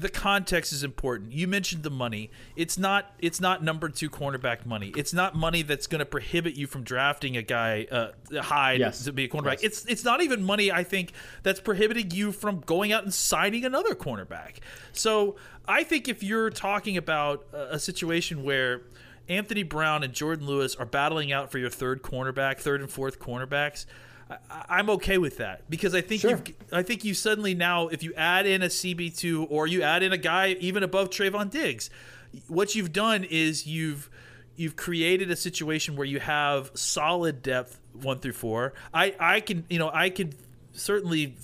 the 0.00 0.08
context 0.08 0.72
is 0.72 0.82
important. 0.82 1.32
You 1.32 1.46
mentioned 1.46 1.82
the 1.82 1.90
money. 1.90 2.30
It's 2.56 2.78
not 2.78 3.14
it's 3.18 3.40
not 3.40 3.62
number 3.62 3.88
two 3.88 4.10
cornerback 4.10 4.66
money. 4.66 4.92
It's 4.96 5.12
not 5.12 5.34
money 5.34 5.62
that's 5.62 5.86
going 5.86 5.98
to 6.00 6.06
prohibit 6.06 6.54
you 6.56 6.66
from 6.66 6.82
drafting 6.82 7.36
a 7.36 7.42
guy 7.42 7.86
uh, 7.90 8.10
high 8.40 8.72
Yes. 8.74 9.04
to 9.04 9.12
be 9.12 9.24
a 9.24 9.28
cornerback. 9.28 9.62
Yes. 9.62 9.64
It's 9.64 9.84
it's 9.86 10.04
not 10.04 10.22
even 10.22 10.42
money 10.42 10.72
I 10.72 10.84
think 10.84 11.12
that's 11.42 11.60
prohibiting 11.60 12.10
you 12.10 12.32
from 12.32 12.60
going 12.60 12.92
out 12.92 13.04
and 13.04 13.12
signing 13.14 13.64
another 13.64 13.94
cornerback. 13.94 14.56
So 14.92 15.36
I 15.68 15.84
think 15.84 16.08
if 16.08 16.22
you're 16.22 16.50
talking 16.50 16.96
about 16.96 17.46
a, 17.52 17.74
a 17.74 17.78
situation 17.78 18.42
where 18.42 18.82
Anthony 19.28 19.62
Brown 19.62 20.02
and 20.02 20.12
Jourdan 20.12 20.42
Lewis 20.46 20.74
are 20.74 20.86
battling 20.86 21.30
out 21.30 21.52
for 21.52 21.58
your 21.58 21.70
third 21.70 22.02
cornerback, 22.02 22.58
third 22.58 22.80
and 22.80 22.90
fourth 22.90 23.20
cornerbacks. 23.20 23.86
I- 24.30 24.64
I'm 24.68 24.90
okay 24.90 25.18
with 25.18 25.38
that 25.38 25.68
because 25.68 25.94
I 25.94 26.00
think 26.00 26.20
Sure. 26.22 26.30
you've 26.30 26.42
I 26.72 26.82
think 26.82 27.04
you 27.04 27.14
suddenly 27.14 27.54
now, 27.54 27.88
if 27.88 28.02
you 28.02 28.12
add 28.14 28.46
in 28.46 28.62
a 28.62 28.66
CB2 28.68 29.46
or 29.50 29.66
you 29.66 29.82
add 29.82 30.02
in 30.02 30.12
a 30.12 30.18
guy 30.18 30.56
even 30.60 30.82
above 30.82 31.10
Trevon 31.10 31.50
Diggs, 31.50 31.90
what 32.48 32.74
you've 32.74 32.92
done 32.92 33.24
is 33.24 33.66
you've 33.66 34.08
you've 34.56 34.76
created 34.76 35.30
a 35.30 35.36
situation 35.36 35.96
where 35.96 36.06
you 36.06 36.20
have 36.20 36.70
solid 36.74 37.42
depth 37.42 37.80
one 37.92 38.20
through 38.20 38.32
four. 38.34 38.72
I 38.94 39.14
I 39.18 39.40
can 39.40 39.64
you 39.68 39.78
know 39.78 39.90
I 39.92 40.10
can 40.10 40.32
certainly 40.72 41.34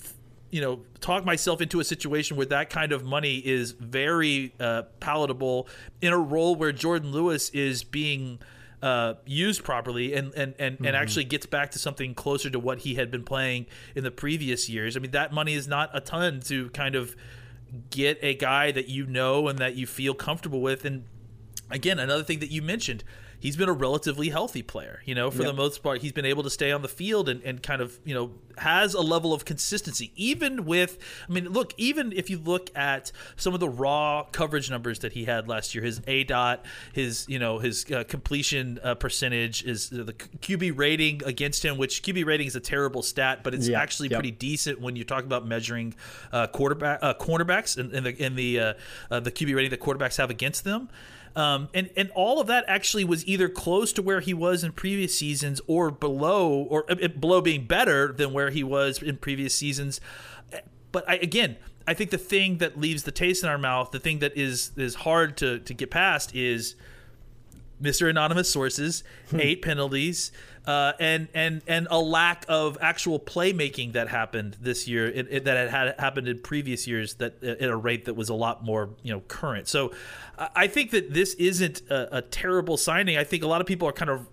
you 0.49 0.61
know 0.61 0.79
talk 1.01 1.25
myself 1.25 1.59
into 1.61 1.79
a 1.81 1.83
situation 1.83 2.37
where 2.37 2.45
that 2.45 2.69
kind 2.69 2.93
of 2.93 3.03
money 3.03 3.37
is 3.37 3.71
very 3.71 4.53
uh, 4.61 4.83
palatable 5.01 5.67
in 6.01 6.13
a 6.13 6.17
role 6.17 6.55
where 6.55 6.71
Jourdan 6.71 7.11
Lewis 7.11 7.49
is 7.49 7.83
being 7.83 8.39
uh, 8.81 9.15
used 9.25 9.63
properly 9.63 10.13
and 10.13 10.33
and 10.35 10.53
and, 10.59 10.77
and 10.85 10.95
actually 10.95 11.23
gets 11.23 11.45
back 11.45 11.71
to 11.71 11.79
something 11.79 12.13
closer 12.13 12.49
to 12.49 12.59
what 12.59 12.79
he 12.79 12.95
had 12.95 13.09
been 13.09 13.23
playing 13.23 13.65
in 13.95 14.03
the 14.03 14.11
previous 14.11 14.69
years. 14.69 14.95
I 14.95 14.99
mean, 14.99 15.11
that 15.11 15.33
money 15.33 15.53
is 15.53 15.67
not 15.67 15.89
a 15.93 15.99
ton 15.99 16.41
to 16.41 16.69
kind 16.69 16.95
of 16.95 17.15
get 17.89 18.19
a 18.21 18.35
guy 18.35 18.71
that 18.71 18.87
you 18.87 19.05
know 19.05 19.47
and 19.47 19.59
that 19.59 19.75
you 19.75 19.87
feel 19.87 20.13
comfortable 20.13 20.61
with. 20.61 20.85
And 20.85 21.05
again, 21.69 21.99
another 21.99 22.23
thing 22.23 22.39
that 22.39 22.51
you 22.51 22.61
mentioned, 22.61 23.03
he's 23.39 23.55
been 23.55 23.69
a 23.69 23.73
relatively 23.73 24.29
healthy 24.29 24.61
player. 24.63 25.01
You 25.05 25.15
know, 25.15 25.29
for 25.31 25.43
Yep. 25.43 25.47
the 25.51 25.53
most 25.57 25.83
part, 25.83 26.01
he's 26.01 26.11
been 26.11 26.25
able 26.25 26.43
to 26.43 26.49
stay 26.49 26.71
on 26.71 26.81
the 26.81 26.87
field 26.87 27.29
and, 27.29 27.41
and 27.43 27.61
kind 27.61 27.81
of 27.81 27.99
you 28.05 28.13
know 28.13 28.31
has 28.57 28.93
a 28.95 29.01
level 29.01 29.33
of 29.33 29.45
consistency, 29.45 30.11
even 30.15 30.65
with. 30.65 30.97
I 31.29 31.31
mean, 31.33 31.49
look, 31.49 31.73
even 31.77 32.11
if 32.11 32.29
you 32.29 32.39
look 32.39 32.69
at 32.75 33.11
some 33.35 33.53
of 33.53 33.59
the 33.59 33.69
raw 33.69 34.23
coverage 34.31 34.69
numbers 34.71 34.99
that 34.99 35.13
he 35.13 35.25
had 35.25 35.47
last 35.47 35.75
year, 35.75 35.83
his 35.83 35.99
aDOT, 36.01 36.59
his 36.93 37.25
you 37.29 37.39
know 37.39 37.59
his 37.59 37.85
uh, 37.91 38.03
completion 38.07 38.79
uh, 38.83 38.95
percentage, 38.95 39.63
is 39.63 39.89
the 39.89 40.13
QB 40.13 40.77
rating 40.77 41.21
against 41.25 41.63
him, 41.63 41.77
which 41.77 42.01
QB 42.03 42.25
rating 42.25 42.47
is 42.47 42.55
a 42.55 42.59
terrible 42.59 43.01
stat, 43.03 43.41
but 43.43 43.53
it's 43.53 43.67
Yeah, 43.67 43.79
actually 43.81 44.09
pretty 44.09 44.31
decent 44.31 44.81
when 44.81 44.95
you 44.95 45.03
talk 45.03 45.23
about 45.23 45.45
measuring 45.47 45.93
uh, 46.31 46.47
quarterback 46.47 46.99
uh, 47.01 47.13
cornerbacks 47.13 47.77
and, 47.77 47.93
and 47.93 48.05
the 48.05 48.15
in 48.25 48.35
the 48.35 48.59
uh, 48.59 48.73
uh, 49.11 49.19
the 49.19 49.31
QB 49.31 49.55
rating 49.55 49.69
that 49.71 49.79
quarterbacks 49.79 50.17
have 50.17 50.29
against 50.29 50.63
them. 50.63 50.89
Um, 51.37 51.69
and 51.73 51.89
and 51.95 52.09
all 52.15 52.41
of 52.41 52.47
that 52.47 52.65
actually 52.67 53.03
was 53.03 53.25
either 53.27 53.47
close 53.47 53.93
to 53.93 54.01
where 54.01 54.21
he 54.21 54.33
was 54.33 54.63
in 54.63 54.71
previous 54.71 55.15
seasons 55.17 55.61
or 55.67 55.91
below, 55.91 56.49
or 56.69 56.83
uh, 56.91 57.07
below 57.09 57.41
being 57.41 57.65
better 57.67 58.11
than 58.11 58.33
where 58.33 58.49
he 58.49 58.63
was 58.63 59.01
in 59.03 59.17
previous 59.17 59.53
seasons. 59.53 60.01
But 60.91 61.07
I, 61.07 61.15
again, 61.17 61.57
I 61.87 61.93
think 61.93 62.09
the 62.09 62.17
thing 62.17 62.57
that 62.57 62.79
leaves 62.79 63.03
the 63.03 63.11
taste 63.11 63.43
in 63.43 63.49
our 63.49 63.57
mouth, 63.59 63.91
the 63.91 63.99
thing 63.99 64.17
that 64.19 64.35
is 64.35 64.71
is 64.77 64.95
hard 64.95 65.37
to 65.37 65.59
to 65.59 65.73
get 65.75 65.91
past, 65.91 66.35
is 66.35 66.73
Mr. 67.81 68.09
Anonymous 68.09 68.49
sources, 68.49 69.03
eight 69.35 69.61
penalties, 69.61 70.31
uh, 70.65 70.93
and 70.99 71.27
and 71.35 71.61
and 71.67 71.87
a 71.91 71.99
lack 71.99 72.45
of 72.49 72.77
actual 72.81 73.19
playmaking 73.19 73.93
that 73.93 74.07
happened 74.07 74.57
this 74.59 74.87
year 74.87 75.05
it, 75.07 75.27
it- 75.29 75.45
that 75.45 75.55
had, 75.55 75.69
had 75.69 75.99
happened 75.99 76.27
in 76.27 76.39
previous 76.39 76.87
years 76.87 77.13
that 77.15 77.43
at 77.43 77.61
a 77.69 77.75
rate 77.75 78.05
that 78.05 78.15
was 78.15 78.29
a 78.29 78.33
lot 78.33 78.63
more 78.65 78.89
you 79.03 79.13
know 79.13 79.19
current. 79.27 79.67
So 79.67 79.91
I 80.37 80.67
think 80.67 80.91
that 80.91 81.13
this 81.13 81.33
isn't 81.35 81.81
a, 81.89 82.17
a 82.17 82.21
terrible 82.21 82.77
signing. 82.77 83.17
I 83.17 83.23
think 83.23 83.43
a 83.43 83.47
lot 83.47 83.61
of 83.61 83.67
people 83.67 83.87
are 83.87 83.91
kind 83.93 84.11
of 84.11 84.27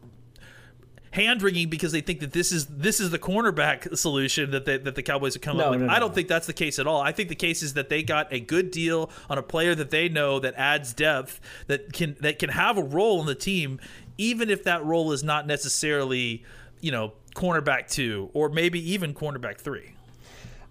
hand 1.13 1.43
wringing 1.43 1.71
because 1.71 1.93
they 1.93 2.01
think 2.01 2.19
that 2.21 2.33
this 2.33 2.51
is 2.51 2.67
this 2.67 2.99
is 2.99 3.11
the 3.11 3.19
cornerback 3.19 3.97
solution 3.97 4.51
that 4.51 4.65
they, 4.65 4.79
that 4.79 4.97
the 4.97 5.03
Cowboys 5.03 5.35
have 5.35 5.43
come 5.43 5.57
No, 5.57 5.67
up 5.67 5.71
with. 5.71 5.81
no, 5.81 5.87
no, 5.87 5.93
I 5.93 6.01
don't 6.01 6.15
think 6.15 6.27
that's 6.29 6.47
the 6.49 6.53
case 6.53 6.79
at 6.79 6.87
all. 6.87 7.01
I 7.01 7.13
think 7.13 7.29
the 7.29 7.37
case 7.37 7.63
is 7.63 7.75
that 7.75 7.89
they 7.89 8.03
got 8.03 8.33
a 8.33 8.41
good 8.41 8.71
deal 8.71 9.11
on 9.31 9.39
a 9.39 9.43
player 9.43 9.75
that 9.77 9.91
they 9.91 10.09
know 10.09 10.41
that 10.41 10.55
adds 10.57 10.93
depth 10.93 11.41
that 11.69 11.93
can 11.93 12.17
that 12.21 12.39
can 12.39 12.51
have 12.51 12.77
a 12.79 12.83
role 12.83 13.21
in 13.21 13.27
the 13.27 13.35
team, 13.37 13.81
even 14.19 14.51
if 14.51 14.65
that 14.65 14.85
role 14.85 15.13
is 15.13 15.23
not 15.23 15.47
necessarily 15.47 16.45
you 16.81 16.91
know 16.91 17.13
cornerback 17.35 17.89
two 17.89 18.29
or 18.35 18.49
maybe 18.49 18.93
even 18.93 19.15
cornerback 19.15 19.59
three. 19.59 19.94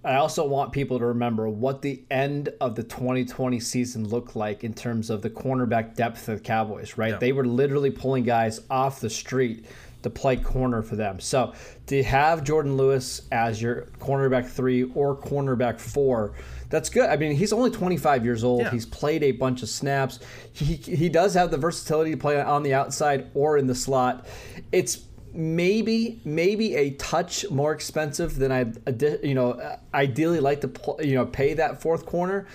I 0.03 0.15
also 0.15 0.45
want 0.45 0.73
people 0.73 0.99
to 0.99 1.05
remember 1.05 1.47
what 1.47 1.81
the 1.81 2.03
end 2.11 2.49
of 2.59 2.75
the 2.75 2.83
2020 2.83 3.59
season 3.59 4.07
looked 4.07 4.35
like 4.35 4.63
in 4.63 4.73
terms 4.73 5.09
of 5.09 5.21
the 5.21 5.29
cornerback 5.29 5.95
depth 5.95 6.27
of 6.27 6.39
the 6.39 6.43
Cowboys, 6.43 6.97
right? 6.97 7.11
Yeah. 7.11 7.17
They 7.17 7.31
were 7.31 7.45
literally 7.45 7.91
pulling 7.91 8.23
guys 8.23 8.59
off 8.69 8.99
the 8.99 9.09
street 9.09 9.65
to 10.01 10.09
play 10.09 10.35
corner 10.35 10.81
for 10.81 10.97
them. 10.97 11.19
So 11.19 11.53
to 11.87 12.03
have 12.03 12.43
Jourdan 12.43 12.75
Lewis 12.75 13.21
as 13.31 13.61
your 13.61 13.87
cornerback 13.99 14.47
three 14.47 14.83
or 14.83 15.15
cornerback 15.15 15.79
four, 15.79 16.33
that's 16.69 16.89
good. 16.89 17.09
I 17.09 17.15
mean, 17.15 17.35
he's 17.35 17.53
only 17.53 17.71
25 17.71 18.25
years 18.25 18.43
old. 18.43 18.63
Yeah. 18.63 18.71
He's 18.71 18.85
played 18.85 19.23
a 19.23 19.31
bunch 19.31 19.63
of 19.63 19.69
snaps. 19.69 20.19
He, 20.51 20.75
he 20.75 21.07
does 21.07 21.33
have 21.35 21.51
the 21.51 21.57
versatility 21.57 22.11
to 22.11 22.17
play 22.17 22.41
on 22.41 22.63
the 22.63 22.73
outside 22.73 23.31
or 23.33 23.57
in 23.57 23.67
the 23.67 23.75
slot. 23.75 24.25
It's 24.71 24.97
maybe 25.33 26.21
maybe 26.23 26.75
a 26.75 26.91
touch 26.91 27.49
more 27.49 27.73
expensive 27.73 28.35
than 28.35 28.51
I 28.51 28.71
you 29.23 29.33
know 29.33 29.77
ideally 29.93 30.39
like 30.39 30.61
to 30.61 30.71
you 31.01 31.15
know 31.15 31.25
pay 31.25 31.53
that 31.55 31.81
fourth 31.81 32.05
corner 32.05 32.47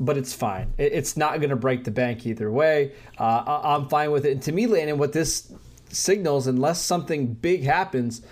but 0.00 0.16
it's 0.16 0.32
fine. 0.32 0.72
It's 0.78 1.16
not 1.16 1.38
going 1.38 1.50
to 1.50 1.56
break 1.56 1.84
the 1.84 1.92
bank 1.92 2.26
either 2.26 2.50
way. 2.50 2.92
Uh, 3.18 3.60
I'm 3.62 3.88
fine 3.88 4.10
with 4.10 4.24
it. 4.24 4.32
And 4.32 4.42
to 4.42 4.50
me 4.50 4.66
Landon 4.66 4.98
what 4.98 5.12
this 5.12 5.52
signals 5.90 6.48
unless 6.48 6.82
something 6.82 7.34
big 7.34 7.62
happens 7.62 8.22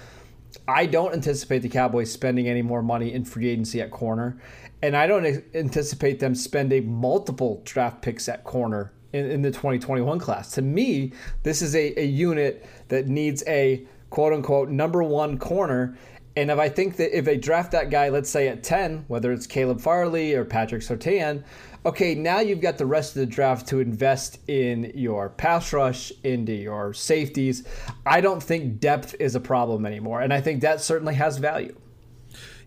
I 0.66 0.86
don't 0.86 1.12
anticipate 1.12 1.60
the 1.60 1.68
Cowboys 1.68 2.12
spending 2.12 2.48
any 2.48 2.62
more 2.62 2.82
money 2.82 3.12
in 3.12 3.24
free 3.24 3.48
agency 3.48 3.80
at 3.80 3.90
corner, 3.90 4.40
and 4.82 4.96
I 4.96 5.06
don't 5.06 5.44
anticipate 5.54 6.20
them 6.20 6.34
spending 6.34 6.90
multiple 6.90 7.62
draft 7.64 8.02
picks 8.02 8.28
at 8.28 8.44
corner 8.44 8.92
in, 9.12 9.30
in 9.30 9.42
the 9.42 9.50
2021 9.50 10.18
class. 10.18 10.52
To 10.52 10.62
me, 10.62 11.12
this 11.42 11.62
is 11.62 11.74
a, 11.74 12.00
a 12.00 12.04
unit 12.04 12.66
that 12.88 13.08
needs 13.08 13.42
a 13.46 13.84
quote 14.10 14.32
unquote 14.32 14.68
number 14.68 15.02
one 15.02 15.38
corner. 15.38 15.96
And 16.36 16.50
if 16.50 16.58
I 16.58 16.68
think 16.68 16.96
that 16.96 17.16
if 17.16 17.24
they 17.24 17.36
draft 17.36 17.72
that 17.72 17.90
guy, 17.90 18.08
let's 18.08 18.30
say 18.30 18.48
at 18.48 18.62
10, 18.62 19.04
whether 19.08 19.32
it's 19.32 19.46
Caleb 19.46 19.80
Farley 19.80 20.34
or 20.34 20.44
Patrick 20.44 20.82
Surtain, 20.82 21.42
okay, 21.84 22.14
now 22.14 22.40
you've 22.40 22.60
got 22.60 22.78
the 22.78 22.86
rest 22.86 23.16
of 23.16 23.20
the 23.20 23.26
draft 23.26 23.66
to 23.68 23.80
invest 23.80 24.38
in 24.48 24.92
your 24.94 25.30
pass 25.30 25.72
rush, 25.72 26.12
into 26.22 26.52
your 26.52 26.94
safeties. 26.94 27.66
I 28.06 28.20
don't 28.20 28.42
think 28.42 28.80
depth 28.80 29.16
is 29.18 29.34
a 29.34 29.40
problem 29.40 29.86
anymore. 29.86 30.20
And 30.20 30.32
I 30.32 30.40
think 30.40 30.60
that 30.60 30.80
certainly 30.80 31.14
has 31.14 31.38
value. 31.38 31.76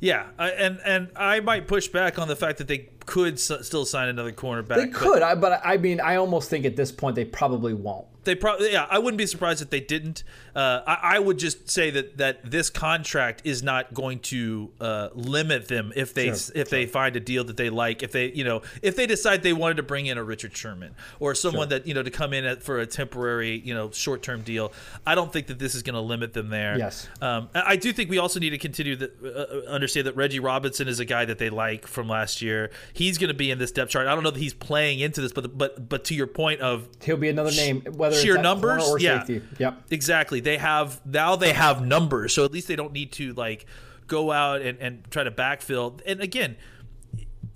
Yeah, 0.04 0.28
I, 0.38 0.50
and 0.50 0.82
and 0.84 1.08
I 1.16 1.40
might 1.40 1.66
push 1.66 1.88
back 1.88 2.20
on 2.20 2.28
the 2.28 2.36
fact 2.36 2.58
that 2.58 2.68
they 2.68 2.90
could 3.06 3.36
s- 3.36 3.52
still 3.62 3.86
sign 3.86 4.10
another 4.10 4.32
cornerback. 4.32 4.76
They 4.76 4.86
but- 4.86 4.94
could, 4.94 5.22
I, 5.22 5.36
but 5.36 5.62
I 5.64 5.78
mean, 5.78 6.00
I 6.00 6.16
almost 6.16 6.50
think 6.50 6.66
at 6.66 6.76
this 6.76 6.92
point 6.92 7.16
they 7.16 7.26
probably 7.26 7.74
won't. 7.74 8.08
They 8.26 8.36
probably, 8.36 8.72
yeah. 8.72 8.88
I 8.90 9.00
wouldn't 9.00 9.18
be 9.18 9.26
surprised 9.26 9.62
if 9.62 9.70
they 9.70 9.82
didn't. 9.82 10.24
Uh, 10.56 10.82
I, 10.88 11.16
I 11.16 11.20
would 11.20 11.38
just 11.38 11.70
say 11.70 11.90
that 11.90 12.18
that 12.20 12.50
this 12.50 12.70
contract 12.70 13.42
is 13.44 13.62
not 13.62 13.94
going 13.94 14.20
to 14.20 14.72
uh, 14.80 15.10
limit 15.14 15.68
them 15.68 15.92
if 15.94 16.14
they 16.14 16.28
Sure, 16.28 16.56
if 16.56 16.70
they 16.70 16.86
find 16.86 17.18
a 17.18 17.20
deal 17.20 17.44
that 17.44 17.58
they 17.58 17.70
like. 17.70 18.02
If 18.02 18.14
they, 18.14 18.32
you 18.32 18.46
know, 18.46 18.62
if 18.82 18.96
they 18.96 19.08
decide 19.08 19.44
they 19.44 19.52
wanted 19.52 19.76
to 19.78 19.84
bring 19.84 20.06
in 20.06 20.18
a 20.18 20.24
Richard 20.24 20.56
Sherman 20.56 20.96
or 21.20 21.36
someone 21.36 21.68
that 21.70 21.86
you 21.86 21.94
know 21.94 22.02
to 22.02 22.12
come 22.12 22.32
in 22.32 22.46
at, 22.46 22.64
for 22.64 22.80
a 22.80 22.86
temporary, 22.86 23.60
you 23.60 23.74
know, 23.74 23.92
short 23.92 24.24
term 24.24 24.42
deal. 24.42 24.72
I 25.06 25.16
don't 25.16 25.34
think 25.34 25.48
that 25.48 25.60
this 25.60 25.76
is 25.76 25.84
going 25.84 25.96
to 25.96 26.02
limit 26.02 26.32
them 26.32 26.50
there. 26.50 26.78
Yes. 26.78 27.10
Um, 27.22 27.50
I 27.54 27.74
I 27.74 27.76
do 27.76 27.92
think 27.92 28.10
we 28.10 28.20
also 28.20 28.40
need 28.40 28.52
to 28.52 28.58
continue 28.58 28.96
to 28.96 29.68
uh, 29.68 29.70
understand 29.70 30.08
that 30.08 30.16
Reggie 30.16 30.40
Robinson 30.40 30.88
is 30.88 31.02
a 31.02 31.06
guy 31.06 31.26
that 31.26 31.40
they 31.40 31.50
like 31.50 31.88
from 31.88 32.08
last 32.08 32.42
year. 32.42 32.72
He's 32.96 33.18
going 33.18 33.30
to 33.30 33.34
be 33.34 33.50
in 33.50 33.58
this 33.58 33.72
depth 33.72 33.90
chart. 33.92 34.06
I 34.08 34.14
don't 34.14 34.24
know 34.24 34.30
that 34.30 34.40
he's 34.40 34.54
playing 34.54 35.00
into 35.00 35.20
this, 35.20 35.32
but 35.32 35.58
but 35.58 35.90
but 35.90 36.04
to 36.06 36.16
your 36.16 36.28
point 36.28 36.62
of 36.62 36.88
He'll 37.02 37.18
be 37.18 37.30
another 37.30 37.52
name, 37.52 37.82
whether 37.96 38.16
sheer 38.16 38.40
numbers 38.40 38.88
or 38.88 39.00
yeah 39.00 39.24
safety. 39.26 39.42
Yep. 39.58 39.84
exactly 39.90 40.40
they 40.40 40.58
have 40.58 41.02
now 41.06 41.36
they 41.36 41.54
have 41.54 41.84
numbers 41.86 42.34
so 42.34 42.46
at 42.46 42.52
least 42.52 42.68
they 42.68 42.76
don't 42.76 42.94
need 42.94 43.12
to 43.14 43.34
like 43.34 43.66
go 44.08 44.32
out 44.32 44.62
and, 44.62 44.78
and 44.80 45.10
try 45.10 45.24
to 45.24 45.32
backfill 45.32 46.00
and 46.06 46.22
again 46.22 46.56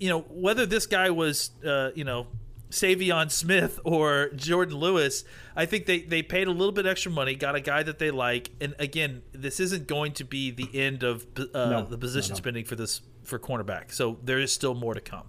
you 0.00 0.08
know 0.08 0.20
whether 0.28 0.66
this 0.66 0.86
guy 0.86 1.10
was 1.10 1.50
uh, 1.64 1.90
you 1.94 2.04
know 2.04 2.26
Saivion 2.70 3.30
Smith 3.30 3.80
or 3.82 4.28
Jourdan 4.34 4.72
Lewis, 4.78 5.24
I 5.56 5.64
think 5.64 5.86
they, 5.86 6.00
they 6.00 6.22
paid 6.22 6.48
a 6.48 6.50
little 6.50 6.72
bit 6.72 6.84
extra 6.84 7.10
money, 7.10 7.34
got 7.34 7.54
a 7.54 7.62
guy 7.62 7.82
that 7.82 7.98
they 7.98 8.10
like, 8.10 8.50
and 8.60 8.74
again, 8.78 9.22
this 9.32 9.58
isn't 9.58 9.86
going 9.86 10.12
to 10.12 10.24
be 10.24 10.50
the 10.50 10.68
end 10.78 11.02
of 11.02 11.26
uh, 11.38 11.70
No, 11.70 11.86
the 11.86 11.96
position 11.96 12.32
no, 12.32 12.34
no. 12.34 12.38
spending 12.38 12.64
for 12.66 12.76
this 12.76 13.00
for 13.28 13.38
cornerback. 13.38 13.92
So 13.92 14.18
there 14.24 14.38
is 14.38 14.52
still 14.52 14.74
more 14.74 14.94
to 14.94 15.00
come. 15.00 15.24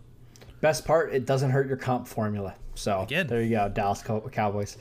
Best 0.62 0.86
part, 0.86 1.14
it 1.14 1.26
doesn't 1.26 1.52
hurt 1.52 1.68
your 1.68 1.78
comp 1.78 2.08
formula. 2.08 2.56
So 2.76 3.02
Again. 3.02 3.28
there 3.28 3.42
you 3.42 3.52
go, 3.52 3.70
Dallas 3.70 4.04
Cowboys. 4.32 4.78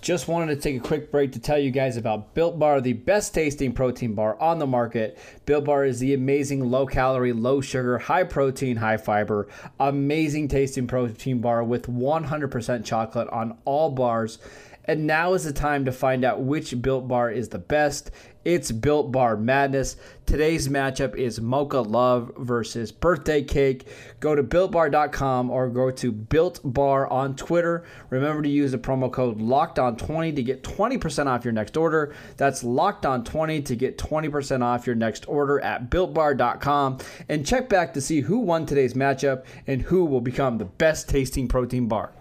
Just 0.00 0.28
wanted 0.28 0.54
to 0.54 0.60
take 0.60 0.76
a 0.76 0.80
quick 0.80 1.12
break 1.12 1.32
to 1.32 1.38
tell 1.38 1.58
you 1.58 1.70
guys 1.70 1.98
about 1.98 2.32
Built 2.32 2.58
Bar, 2.58 2.80
the 2.80 2.94
best 2.94 3.34
tasting 3.34 3.74
protein 3.74 4.14
bar 4.14 4.40
on 4.40 4.58
the 4.58 4.66
market. 4.66 5.18
Built 5.44 5.66
Bar 5.66 5.84
is 5.84 6.00
the 6.00 6.14
amazing 6.14 6.70
low 6.70 6.86
calorie, 6.86 7.34
low 7.34 7.60
sugar, 7.60 7.98
high 7.98 8.24
protein, 8.24 8.76
high 8.76 8.96
fiber, 8.96 9.48
amazing 9.78 10.48
tasting 10.48 10.86
protein 10.86 11.42
bar 11.42 11.62
with 11.62 11.86
100% 11.86 12.84
chocolate 12.84 13.28
on 13.28 13.58
all 13.66 13.90
bars. 13.90 14.38
And 14.86 15.06
now 15.06 15.34
is 15.34 15.44
the 15.44 15.52
time 15.52 15.84
to 15.84 15.92
find 15.92 16.24
out 16.24 16.40
which 16.40 16.80
Built 16.80 17.06
Bar 17.06 17.30
is 17.30 17.50
the 17.50 17.58
best. 17.58 18.10
It's 18.44 18.72
Built 18.72 19.12
Bar 19.12 19.36
Madness. 19.36 19.96
Today's 20.24 20.66
matchup 20.66 21.14
is 21.14 21.42
Mocha 21.42 21.80
Love 21.80 22.32
versus 22.38 22.90
Birthday 22.90 23.42
Cake. 23.42 23.86
Go 24.18 24.34
to 24.34 24.42
builtbar.com 24.42 25.50
or 25.50 25.68
go 25.68 25.90
to 25.90 26.10
Built 26.10 26.60
Bar 26.64 27.06
on 27.08 27.36
Twitter. 27.36 27.84
Remember 28.08 28.42
to 28.42 28.48
use 28.48 28.72
the 28.72 28.78
promo 28.78 29.12
code 29.12 29.42
Locked 29.42 29.78
On 29.78 29.94
20 29.94 30.32
to 30.32 30.42
get 30.42 30.62
20% 30.62 31.26
off 31.26 31.44
your 31.44 31.52
next 31.52 31.76
order. 31.76 32.14
That's 32.38 32.64
Locked 32.64 33.04
On 33.04 33.24
20 33.24 33.60
to 33.60 33.76
get 33.76 33.98
20% 33.98 34.62
off 34.62 34.86
your 34.86 34.96
next 34.96 35.28
order 35.28 35.60
at 35.60 35.90
builtbar.com. 35.90 36.98
And 37.28 37.46
check 37.46 37.68
back 37.68 37.92
to 37.92 38.00
see 38.00 38.22
who 38.22 38.38
won 38.38 38.64
today's 38.64 38.94
matchup 38.94 39.44
and 39.66 39.82
who 39.82 40.06
will 40.06 40.22
become 40.22 40.56
the 40.56 40.64
best 40.64 41.10
tasting 41.10 41.46
protein 41.46 41.88
bar. 41.88 42.12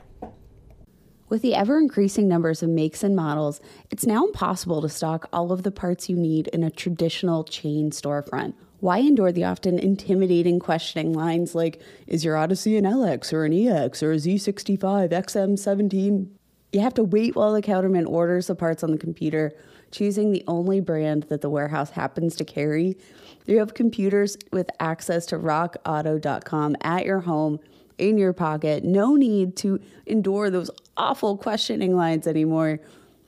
With 1.29 1.43
the 1.43 1.53
ever 1.53 1.77
increasing 1.77 2.27
numbers 2.27 2.63
of 2.63 2.69
makes 2.69 3.03
and 3.03 3.15
models, 3.15 3.61
it's 3.91 4.07
now 4.07 4.25
impossible 4.25 4.81
to 4.81 4.89
stock 4.89 5.29
all 5.31 5.51
of 5.51 5.61
the 5.61 5.71
parts 5.71 6.09
you 6.09 6.17
need 6.17 6.47
in 6.47 6.63
a 6.63 6.71
traditional 6.71 7.43
chain 7.43 7.91
storefront. 7.91 8.55
Why 8.79 8.97
endure 8.99 9.31
the 9.31 9.43
often 9.43 9.77
intimidating 9.77 10.59
questioning 10.59 11.13
lines 11.13 11.53
like, 11.53 11.81
is 12.07 12.25
your 12.25 12.35
Odyssey 12.35 12.77
an 12.77 12.85
LX 12.85 13.31
or 13.31 13.45
an 13.45 13.53
EX 13.53 14.01
or 14.01 14.13
a 14.13 14.15
Z65, 14.15 15.11
XM17? 15.11 16.29
You 16.71 16.79
have 16.81 16.95
to 16.95 17.03
wait 17.03 17.35
while 17.35 17.53
the 17.53 17.61
counterman 17.61 18.07
orders 18.07 18.47
the 18.47 18.55
parts 18.55 18.83
on 18.83 18.89
the 18.89 18.97
computer, 18.97 19.53
choosing 19.91 20.31
the 20.31 20.43
only 20.47 20.79
brand 20.79 21.23
that 21.29 21.41
the 21.41 21.49
warehouse 21.49 21.91
happens 21.91 22.35
to 22.37 22.45
carry. 22.45 22.97
You 23.45 23.59
have 23.59 23.75
computers 23.75 24.35
with 24.51 24.69
access 24.79 25.27
to 25.27 25.37
rockauto.com 25.37 26.75
at 26.81 27.05
your 27.05 27.19
home 27.19 27.59
in 27.99 28.17
your 28.17 28.33
pocket. 28.33 28.83
No 28.83 29.15
need 29.15 29.55
to 29.57 29.79
endure 30.05 30.49
those 30.49 30.71
awful 30.97 31.37
questioning 31.37 31.95
lines 31.95 32.27
anymore. 32.27 32.79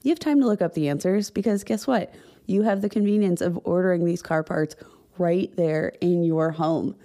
You 0.03 0.09
have 0.09 0.19
time 0.19 0.39
to 0.39 0.47
look 0.47 0.61
up 0.61 0.73
the 0.73 0.89
answers 0.89 1.29
because 1.29 1.63
guess 1.63 1.85
what? 1.85 2.13
You 2.45 2.63
have 2.63 2.81
the 2.81 2.89
convenience 2.89 3.41
of 3.41 3.59
ordering 3.63 4.05
these 4.05 4.21
car 4.21 4.43
parts 4.43 4.75
right 5.17 5.55
there 5.55 5.93
in 6.01 6.23
your 6.23 6.51
home. 6.51 6.95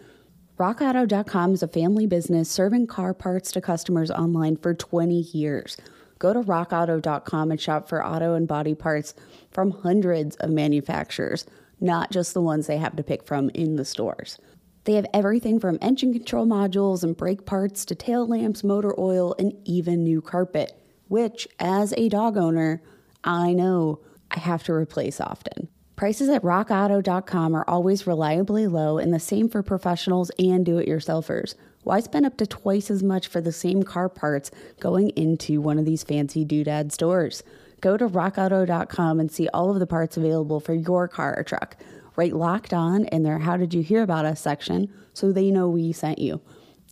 RockAuto.com 0.59 1.53
is 1.53 1.63
a 1.63 1.69
family 1.69 2.07
business 2.07 2.51
serving 2.51 2.87
car 2.87 3.13
parts 3.13 3.53
to 3.53 3.61
customers 3.61 4.11
online 4.11 4.57
for 4.57 4.73
20 4.73 5.21
years. 5.21 5.77
Go 6.19 6.33
to 6.33 6.41
rockauto.com 6.41 7.51
and 7.51 7.61
shop 7.61 7.89
for 7.91 8.05
auto 8.05 8.33
and 8.33 8.49
body 8.49 8.75
parts 8.75 9.15
from 9.51 9.71
hundreds 9.71 10.35
of 10.37 10.49
manufacturers, 10.49 11.45
not 11.79 12.11
just 12.11 12.33
the 12.33 12.41
ones 12.41 12.67
they 12.67 12.79
have 12.79 12.97
to 12.97 13.03
pick 13.03 13.23
from 13.25 13.51
in 13.51 13.77
the 13.77 13.85
stores. 13.85 14.39
They 14.87 14.95
have 14.95 15.07
everything 15.13 15.59
from 15.59 15.79
engine 15.83 16.13
control 16.13 16.47
modules 16.47 17.03
and 17.03 17.17
brake 17.17 17.45
parts 17.45 17.85
to 17.87 17.97
tail 17.97 18.25
lamps, 18.25 18.63
motor 18.63 18.95
oil, 18.99 19.35
and 19.37 19.53
even 19.65 20.05
new 20.05 20.23
carpet, 20.23 20.81
which, 21.09 21.49
as 21.59 21.93
a 21.97 22.09
dog 22.09 22.37
owner, 22.37 22.81
I 23.25 23.53
know 23.53 23.99
I 24.31 24.39
have 24.39 24.63
to 24.65 24.73
replace 24.73 25.21
often. 25.21 25.67
Prices 25.97 26.29
at 26.29 26.43
rockauto.com 26.43 27.57
are 27.57 27.65
always 27.67 28.07
reliably 28.07 28.69
low 28.69 28.99
and 28.99 29.13
the 29.13 29.19
same 29.19 29.49
for 29.49 29.61
professionals 29.61 30.31
and 30.39 30.65
do 30.65 30.79
it 30.79 30.89
yourselfers. 30.89 31.57
Why 31.83 31.99
spend 31.99 32.25
up 32.25 32.37
to 32.37 32.47
twice 32.47 32.89
as 32.89 33.03
much 33.03 33.27
for 33.27 33.41
the 33.41 33.53
same 33.53 33.83
car 33.83 34.09
parts 34.09 34.53
going 34.79 35.09
into 35.11 35.61
one 35.61 35.81
of 35.81 35.85
these 35.85 36.05
fancy 36.05 36.45
doodad 36.45 36.93
stores? 36.93 37.43
Go 37.81 37.97
to 37.97 38.09
rockauto.com 38.09 39.19
and 39.19 39.33
see 39.33 39.49
all 39.49 39.73
of 39.73 39.81
the 39.81 39.87
parts 39.87 40.17
available 40.17 40.61
for 40.61 40.75
your 40.75 41.09
car 41.09 41.37
or 41.37 41.43
truck. 41.43 41.77
Right 42.17 42.33
locked 42.33 42.73
on 42.73 43.05
in 43.07 43.23
their 43.23 43.39
How 43.39 43.57
Did 43.57 43.75
You 43.75 43.83
Hear 43.83 44.03
About 44.03 44.25
Us 44.25 44.41
section 44.41 44.93
so 45.13 45.33
they 45.33 45.51
know 45.51 45.69
we 45.69 45.93
sent 45.93 46.19
you. 46.19 46.41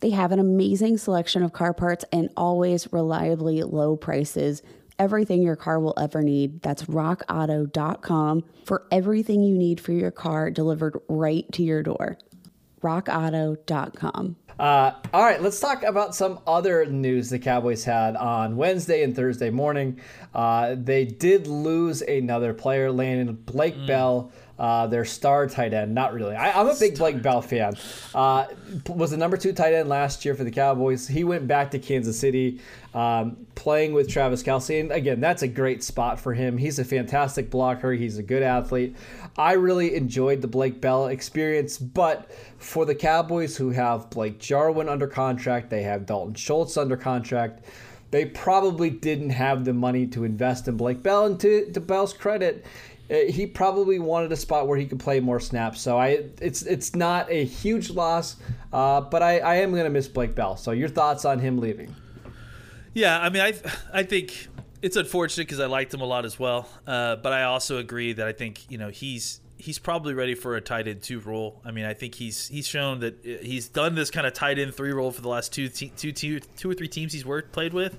They 0.01 0.11
have 0.11 0.31
an 0.31 0.39
amazing 0.39 0.97
selection 0.97 1.41
of 1.43 1.53
car 1.53 1.73
parts 1.73 2.05
and 2.11 2.29
always 2.37 2.91
reliably 2.93 3.63
low 3.63 3.95
prices 3.95 4.61
everything 4.97 5.41
your 5.43 5.57
car 5.57 5.77
will 5.77 5.93
ever 5.99 6.21
need. 6.21 6.61
That's 6.61 6.83
rockauto.com 6.83 8.45
for 8.63 8.85
everything 8.91 9.43
you 9.43 9.57
need 9.57 9.81
for 9.81 9.91
your 9.91 10.09
car 10.11 10.49
delivered 10.49 10.97
right 11.09 11.45
to 11.51 11.63
your 11.63 11.83
door. 11.83 12.17
rockauto.com. 12.81 14.35
Uh, 14.57 14.91
all 15.13 15.21
right, 15.23 15.41
let's 15.41 15.59
talk 15.59 15.83
about 15.83 16.15
some 16.15 16.39
other 16.47 16.85
news 16.85 17.29
the 17.29 17.39
Cowboys 17.39 17.83
had 17.83 18.15
on 18.15 18.55
Wednesday 18.55 19.03
and 19.03 19.13
Thursday 19.13 19.49
morning. 19.49 19.99
Uh, 20.33 20.75
they 20.77 21.03
did 21.03 21.45
lose 21.45 22.01
another 22.01 22.53
player, 22.53 22.89
Landon 22.89 23.35
Blake 23.35 23.75
Mm. 23.75 23.87
Bell, 23.87 24.31
uh, 24.57 24.87
their 24.87 25.05
star 25.05 25.47
tight 25.47 25.73
end. 25.73 25.93
Not 25.93 26.13
really. 26.13 26.35
I, 26.35 26.59
I'm 26.59 26.67
a 26.67 26.75
big 26.75 26.97
Blake 26.97 27.21
Bell 27.21 27.41
fan. 27.41 27.75
Uh, 28.13 28.45
was 28.87 29.11
the 29.11 29.17
number 29.17 29.37
two 29.37 29.53
tight 29.53 29.73
end 29.73 29.89
last 29.89 30.25
year 30.25 30.35
for 30.35 30.43
the 30.43 30.51
Cowboys. 30.51 31.07
He 31.07 31.23
went 31.23 31.47
back 31.47 31.71
to 31.71 31.79
Kansas 31.79 32.19
City, 32.19 32.61
um, 32.93 33.37
playing 33.55 33.93
with 33.93 34.09
Travis 34.09 34.43
Kelce. 34.43 34.79
And 34.79 34.91
again, 34.91 35.19
that's 35.19 35.41
a 35.41 35.47
great 35.47 35.83
spot 35.83 36.19
for 36.19 36.33
him. 36.33 36.57
He's 36.57 36.79
a 36.79 36.85
fantastic 36.85 37.49
blocker. 37.49 37.91
He's 37.93 38.17
a 38.17 38.23
good 38.23 38.43
athlete. 38.43 38.95
I 39.37 39.53
really 39.53 39.95
enjoyed 39.95 40.41
the 40.41 40.47
Blake 40.47 40.79
Bell 40.79 41.07
experience, 41.07 41.77
but 41.77 42.31
for 42.57 42.85
the 42.85 42.95
Cowboys 42.95 43.57
who 43.57 43.71
have 43.71 44.09
Blake 44.09 44.39
Jarwin 44.39 44.87
under 44.87 45.07
contract, 45.07 45.69
they 45.69 45.83
have 45.83 46.05
Dalton 46.05 46.35
Schultz 46.35 46.77
under 46.77 46.95
contract. 46.95 47.65
They 48.11 48.23
probably 48.23 48.89
didn't 48.89 49.31
have 49.31 49.65
the 49.65 49.73
money 49.73 50.07
to 50.07 50.23
invest 50.23 50.69
in 50.69 50.77
Blake 50.77 51.03
Bell, 51.03 51.25
and 51.25 51.37
to, 51.41 51.69
to 51.73 51.81
Bell's 51.81 52.13
credit, 52.13 52.65
he 53.09 53.45
probably 53.45 53.99
wanted 53.99 54.31
a 54.31 54.35
spot 54.35 54.67
where 54.67 54.77
he 54.77 54.85
could 54.85 54.99
play 54.99 55.19
more 55.19 55.39
snaps. 55.39 55.81
So 55.81 55.97
I, 55.97 56.25
it's 56.41 56.63
it's 56.63 56.95
not 56.95 57.29
a 57.29 57.45
huge 57.45 57.89
loss, 57.91 58.37
uh, 58.73 59.01
but 59.01 59.21
I, 59.21 59.39
I 59.39 59.55
am 59.55 59.71
going 59.71 59.83
to 59.83 59.89
miss 59.89 60.07
Blake 60.07 60.35
Bell. 60.35 60.57
So 60.57 60.71
your 60.71 60.89
thoughts 60.89 61.25
on 61.25 61.39
him 61.39 61.59
leaving? 61.59 61.95
Yeah, 62.93 63.19
I 63.19 63.29
mean, 63.29 63.41
I 63.41 63.53
I 63.93 64.03
think 64.03 64.47
it's 64.81 64.95
unfortunate 64.95 65.47
because 65.47 65.59
I 65.59 65.65
liked 65.67 65.93
him 65.93 66.01
a 66.01 66.05
lot 66.05 66.25
as 66.25 66.39
well. 66.39 66.67
Uh, 66.87 67.15
but 67.17 67.33
I 67.33 67.43
also 67.43 67.77
agree 67.77 68.13
that 68.13 68.27
I 68.27 68.31
think 68.31 68.69
you 68.69 68.77
know 68.77 68.89
he's 68.89 69.41
he's 69.57 69.79
probably 69.79 70.13
ready 70.13 70.35
for 70.35 70.55
a 70.55 70.61
tight 70.61 70.87
end 70.87 71.01
two 71.01 71.19
role. 71.19 71.61
I 71.65 71.71
mean, 71.71 71.85
I 71.85 71.93
think 71.93 72.15
he's 72.15 72.47
he's 72.47 72.67
shown 72.67 72.99
that 73.01 73.25
uh, 73.25 73.43
he's 73.43 73.67
done 73.67 73.95
this 73.95 74.11
kind 74.11 74.25
of 74.25 74.33
tight 74.33 74.59
end 74.59 74.73
three 74.73 74.91
role 74.91 75.11
for 75.11 75.21
the 75.21 75.29
last 75.29 75.53
two 75.53 75.69
te- 75.69 75.91
two, 75.95 76.11
two, 76.11 76.39
two 76.39 76.69
or 76.69 76.73
three 76.73 76.87
teams 76.87 77.13
he's 77.13 77.25
worked 77.25 77.51
played 77.51 77.73
with. 77.73 77.97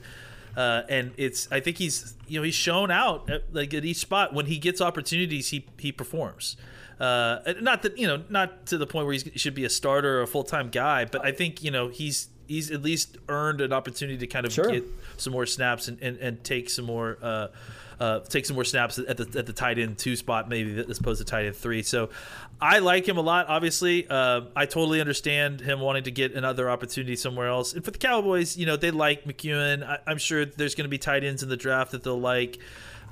Uh, 0.57 0.83
and 0.89 1.13
it's 1.17 1.51
I 1.53 1.61
think 1.61 1.77
he's 1.77 2.15
you 2.27 2.39
know 2.39 2.43
he's 2.43 2.55
shown 2.55 2.91
out 2.91 3.29
at, 3.29 3.55
like 3.55 3.75
at 3.75 3.85
each 3.85 3.99
spot 3.99 4.33
when 4.33 4.47
he 4.47 4.59
gets 4.59 4.81
opportunities 4.81 5.49
he 5.49 5.67
he 5.79 5.93
performs. 5.93 6.57
Uh, 6.99 7.41
not 7.61 7.83
that 7.83 7.99
you 7.99 8.07
know 8.07 8.25
not 8.31 8.65
to 8.67 8.79
the 8.79 8.87
point 8.87 9.07
where 9.07 9.15
he 9.15 9.39
should 9.39 9.55
be 9.55 9.65
a 9.65 9.71
starter 9.71 10.19
or 10.19 10.23
a 10.23 10.27
full 10.27 10.45
time 10.45 10.71
guy, 10.71 11.05
but 11.05 11.25
I 11.25 11.31
think 11.31 11.63
you 11.63 11.71
know 11.71 11.89
he's 11.89 12.29
he's 12.47 12.71
at 12.71 12.83
least 12.83 13.19
earned 13.29 13.61
an 13.61 13.73
opportunity 13.73 14.19
to 14.19 14.27
kind 14.27 14.47
of 14.47 14.53
Sure. 14.53 14.71
get 14.71 14.85
some 15.17 15.33
more 15.33 15.47
snaps 15.47 15.89
and, 15.89 16.01
and, 16.03 16.19
and 16.19 16.45
take 16.45 16.71
some 16.71 16.85
more 16.85 17.19
uh, 17.23 17.49
uh, 17.99 18.21
take 18.21 18.45
some 18.45 18.55
more 18.55 18.65
snaps 18.65 18.99
at 18.99 19.17
the 19.17 19.39
at 19.39 19.47
the 19.47 19.53
tight 19.53 19.79
end 19.79 19.97
two 19.97 20.17
spot 20.17 20.49
maybe 20.51 20.85
as 20.89 20.99
opposed 20.99 21.19
to 21.19 21.25
tight 21.25 21.47
end 21.47 21.57
three. 21.57 21.83
So 21.83 22.11
I 22.61 22.79
like 22.81 23.09
him 23.09 23.17
a 23.17 23.23
lot. 23.23 23.47
Obviously, 23.49 24.07
uh, 24.09 24.43
I 24.55 24.67
totally 24.67 25.01
understand 25.01 25.61
him 25.61 25.81
wanting 25.81 26.05
to 26.05 26.11
get 26.11 26.35
another 26.35 26.69
opportunity 26.71 27.17
somewhere 27.17 27.49
else. 27.49 27.73
And 27.73 27.85
for 27.85 27.91
the 27.91 27.99
Cowboys, 27.99 28.57
you 28.57 28.67
know 28.67 28.77
they 28.77 28.91
like 28.91 29.25
McKeon. 29.25 29.83
I, 29.83 29.99
I'm 30.07 30.19
sure 30.19 30.45
there's 30.45 30.75
going 30.75 30.85
to 30.85 30.91
be 30.91 30.99
tight 30.99 31.25
ends 31.25 31.43
in 31.43 31.49
the 31.49 31.57
draft 31.57 31.93
that 31.93 32.03
they'll 32.03 32.21
like. 32.21 32.59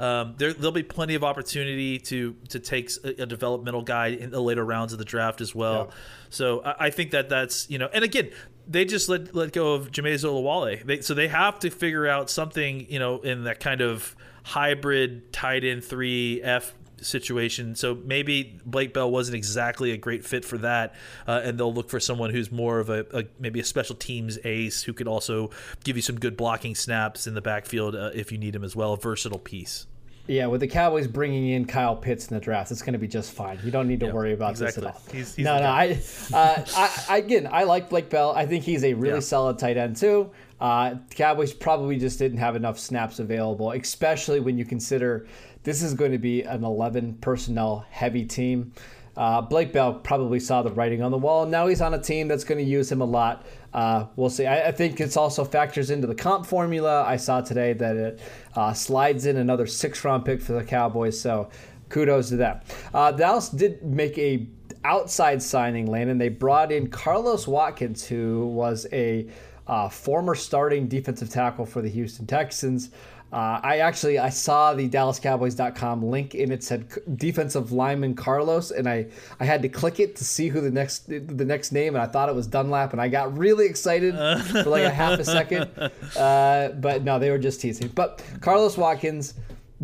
Um, 0.00 0.34
there, 0.38 0.52
there'll 0.52 0.72
be 0.72 0.82
plenty 0.82 1.14
of 1.14 1.22
opportunity 1.24 1.98
to 2.00 2.34
to 2.48 2.58
take 2.58 2.90
a, 3.04 3.22
a 3.22 3.26
developmental 3.26 3.82
guy 3.82 4.08
in 4.08 4.30
the 4.30 4.40
later 4.40 4.64
rounds 4.64 4.92
of 4.92 4.98
the 4.98 5.04
draft 5.04 5.40
as 5.40 5.54
well. 5.54 5.92
So 6.30 6.62
I, 6.62 6.86
I 6.86 6.90
think 6.90 7.12
that 7.12 7.28
that's 7.28 7.70
you 7.70 7.78
know, 7.78 7.88
and 7.92 8.02
again, 8.04 8.30
they 8.66 8.84
just 8.84 9.08
let 9.08 9.34
let 9.34 9.52
go 9.52 9.74
of 9.74 9.90
Jamize 9.90 10.24
Olawale. 10.24 10.84
They, 10.84 11.00
so 11.00 11.14
they 11.14 11.28
have 11.28 11.58
to 11.60 11.70
figure 11.70 12.06
out 12.06 12.30
something 12.30 12.86
you 12.88 12.98
know 12.98 13.20
in 13.20 13.44
that 13.44 13.60
kind 13.60 13.80
of 13.80 14.16
hybrid 14.44 15.32
tight 15.32 15.64
end 15.64 15.84
three 15.84 16.42
F 16.42 16.74
situation. 17.00 17.74
So 17.74 17.94
maybe 17.94 18.58
Blake 18.64 18.94
Bell 18.94 19.10
wasn't 19.10 19.36
exactly 19.36 19.92
a 19.92 19.96
great 19.96 20.24
fit 20.24 20.44
for 20.44 20.58
that, 20.58 20.94
uh, 21.26 21.42
and 21.44 21.58
they'll 21.58 21.72
look 21.72 21.90
for 21.90 22.00
someone 22.00 22.30
who's 22.30 22.50
more 22.50 22.80
of 22.80 22.88
a, 22.90 23.06
a 23.12 23.24
maybe 23.38 23.60
a 23.60 23.64
special 23.64 23.96
teams 23.96 24.38
ace 24.44 24.82
who 24.82 24.92
could 24.92 25.08
also 25.08 25.50
give 25.84 25.96
you 25.96 26.02
some 26.02 26.18
good 26.18 26.36
blocking 26.36 26.74
snaps 26.74 27.26
in 27.26 27.34
the 27.34 27.42
backfield 27.42 27.94
uh, 27.94 28.10
if 28.14 28.32
you 28.32 28.38
need 28.38 28.54
him 28.54 28.64
as 28.64 28.74
well, 28.74 28.92
a 28.92 28.96
versatile 28.96 29.38
piece. 29.38 29.86
Yeah, 30.26 30.46
with 30.46 30.62
the 30.62 30.66
Cowboys 30.66 31.06
bringing 31.06 31.48
in 31.50 31.66
Kyle 31.66 31.94
Pitts 31.94 32.28
in 32.28 32.34
the 32.34 32.40
draft, 32.40 32.70
it's 32.70 32.80
going 32.80 32.94
to 32.94 32.98
be 32.98 33.06
just 33.06 33.32
fine. 33.32 33.58
You 33.62 33.70
don't 33.70 33.86
need 33.86 34.00
to 34.00 34.10
worry 34.10 34.32
about 34.32 34.52
exactly. 34.52 34.82
this 34.82 34.88
at 34.90 34.94
all. 34.94 35.02
He's- 35.12 35.34
he's 35.34 35.44
no, 35.44 35.58
no. 35.58 35.66
I, 35.66 35.98
uh, 36.32 36.64
I, 36.76 37.04
I, 37.10 37.18
again, 37.18 37.46
I 37.52 37.64
like 37.64 37.90
Blake 37.90 38.08
Bell. 38.08 38.32
I 38.34 38.46
think 38.46 38.64
he's 38.64 38.84
a 38.84 38.94
really 38.94 39.16
Yeah. 39.16 39.20
solid 39.20 39.58
tight 39.58 39.76
end 39.76 39.96
too. 39.96 40.30
Uh, 40.60 40.94
Cowboys 41.10 41.52
probably 41.52 41.98
just 41.98 42.18
didn't 42.18 42.38
have 42.38 42.56
enough 42.56 42.78
snaps 42.78 43.18
available, 43.18 43.72
especially 43.72 44.40
when 44.40 44.56
you 44.56 44.64
consider 44.64 45.26
this 45.62 45.82
is 45.82 45.92
going 45.92 46.12
to 46.12 46.18
be 46.18 46.42
an 46.42 46.64
11 46.64 47.18
personnel 47.20 47.84
heavy 47.90 48.24
team. 48.24 48.72
Uh, 49.16 49.40
Blake 49.40 49.72
Bell 49.72 49.94
probably 49.94 50.40
saw 50.40 50.62
the 50.62 50.72
writing 50.72 51.02
on 51.02 51.10
the 51.10 51.18
wall. 51.18 51.46
Now 51.46 51.66
he's 51.66 51.80
on 51.80 51.94
a 51.94 52.00
team 52.00 52.28
that's 52.28 52.44
going 52.44 52.58
to 52.58 52.68
use 52.68 52.90
him 52.90 53.00
a 53.00 53.04
lot. 53.04 53.46
Uh, 53.72 54.06
we'll 54.16 54.30
see. 54.30 54.46
I, 54.46 54.68
I 54.68 54.72
think 54.72 55.00
it's 55.00 55.16
also 55.16 55.44
factors 55.44 55.90
into 55.90 56.06
the 56.06 56.14
comp 56.14 56.46
formula. 56.46 57.04
I 57.04 57.16
saw 57.16 57.40
today 57.40 57.72
that 57.74 57.96
it 57.96 58.20
uh, 58.56 58.72
slides 58.72 59.26
in 59.26 59.36
another 59.36 59.66
six 59.66 60.04
round 60.04 60.24
pick 60.24 60.40
for 60.40 60.52
the 60.52 60.64
Cowboys. 60.64 61.20
So 61.20 61.48
kudos 61.88 62.28
to 62.30 62.36
them. 62.36 62.60
Uh, 62.92 63.12
Dallas 63.12 63.48
did 63.48 63.82
make 63.82 64.18
a 64.18 64.46
outside 64.84 65.42
signing, 65.42 65.86
Landon. 65.86 66.18
They 66.18 66.28
brought 66.28 66.70
in 66.70 66.88
Carlos 66.88 67.46
Watkins, 67.46 68.06
who 68.06 68.46
was 68.48 68.86
a 68.92 69.28
uh, 69.66 69.88
former 69.88 70.34
starting 70.34 70.88
defensive 70.88 71.30
tackle 71.30 71.66
for 71.66 71.80
the 71.80 71.88
Houston 71.88 72.26
Texans. 72.26 72.90
Uh, 73.34 73.58
I 73.64 73.78
actually 73.78 74.20
I 74.20 74.28
saw 74.28 74.74
the 74.74 74.88
DallasCowboys.com 74.88 76.04
link 76.04 76.34
and 76.34 76.52
it 76.52 76.62
said 76.62 76.86
defensive 77.16 77.72
lineman 77.72 78.14
Carlos, 78.14 78.70
and 78.70 78.88
I, 78.88 79.08
I 79.40 79.44
had 79.44 79.60
to 79.62 79.68
click 79.68 79.98
it 79.98 80.14
to 80.16 80.24
see 80.24 80.48
who 80.48 80.60
the 80.60 80.70
next 80.70 81.08
the 81.08 81.44
next 81.44 81.72
name, 81.72 81.96
and 81.96 82.02
I 82.02 82.06
thought 82.06 82.28
it 82.28 82.34
was 82.36 82.46
Dunlap, 82.46 82.92
and 82.92 83.02
I 83.02 83.08
got 83.08 83.36
really 83.36 83.66
excited 83.66 84.14
for 84.44 84.62
like 84.70 84.84
a 84.84 84.90
half 84.90 85.18
a 85.18 85.24
second, 85.24 85.68
uh, 86.16 86.68
but 86.80 87.02
no, 87.02 87.18
they 87.18 87.28
were 87.28 87.38
just 87.38 87.60
teasing. 87.60 87.88
But 87.88 88.22
Carlos 88.40 88.76
Watkins 88.78 89.34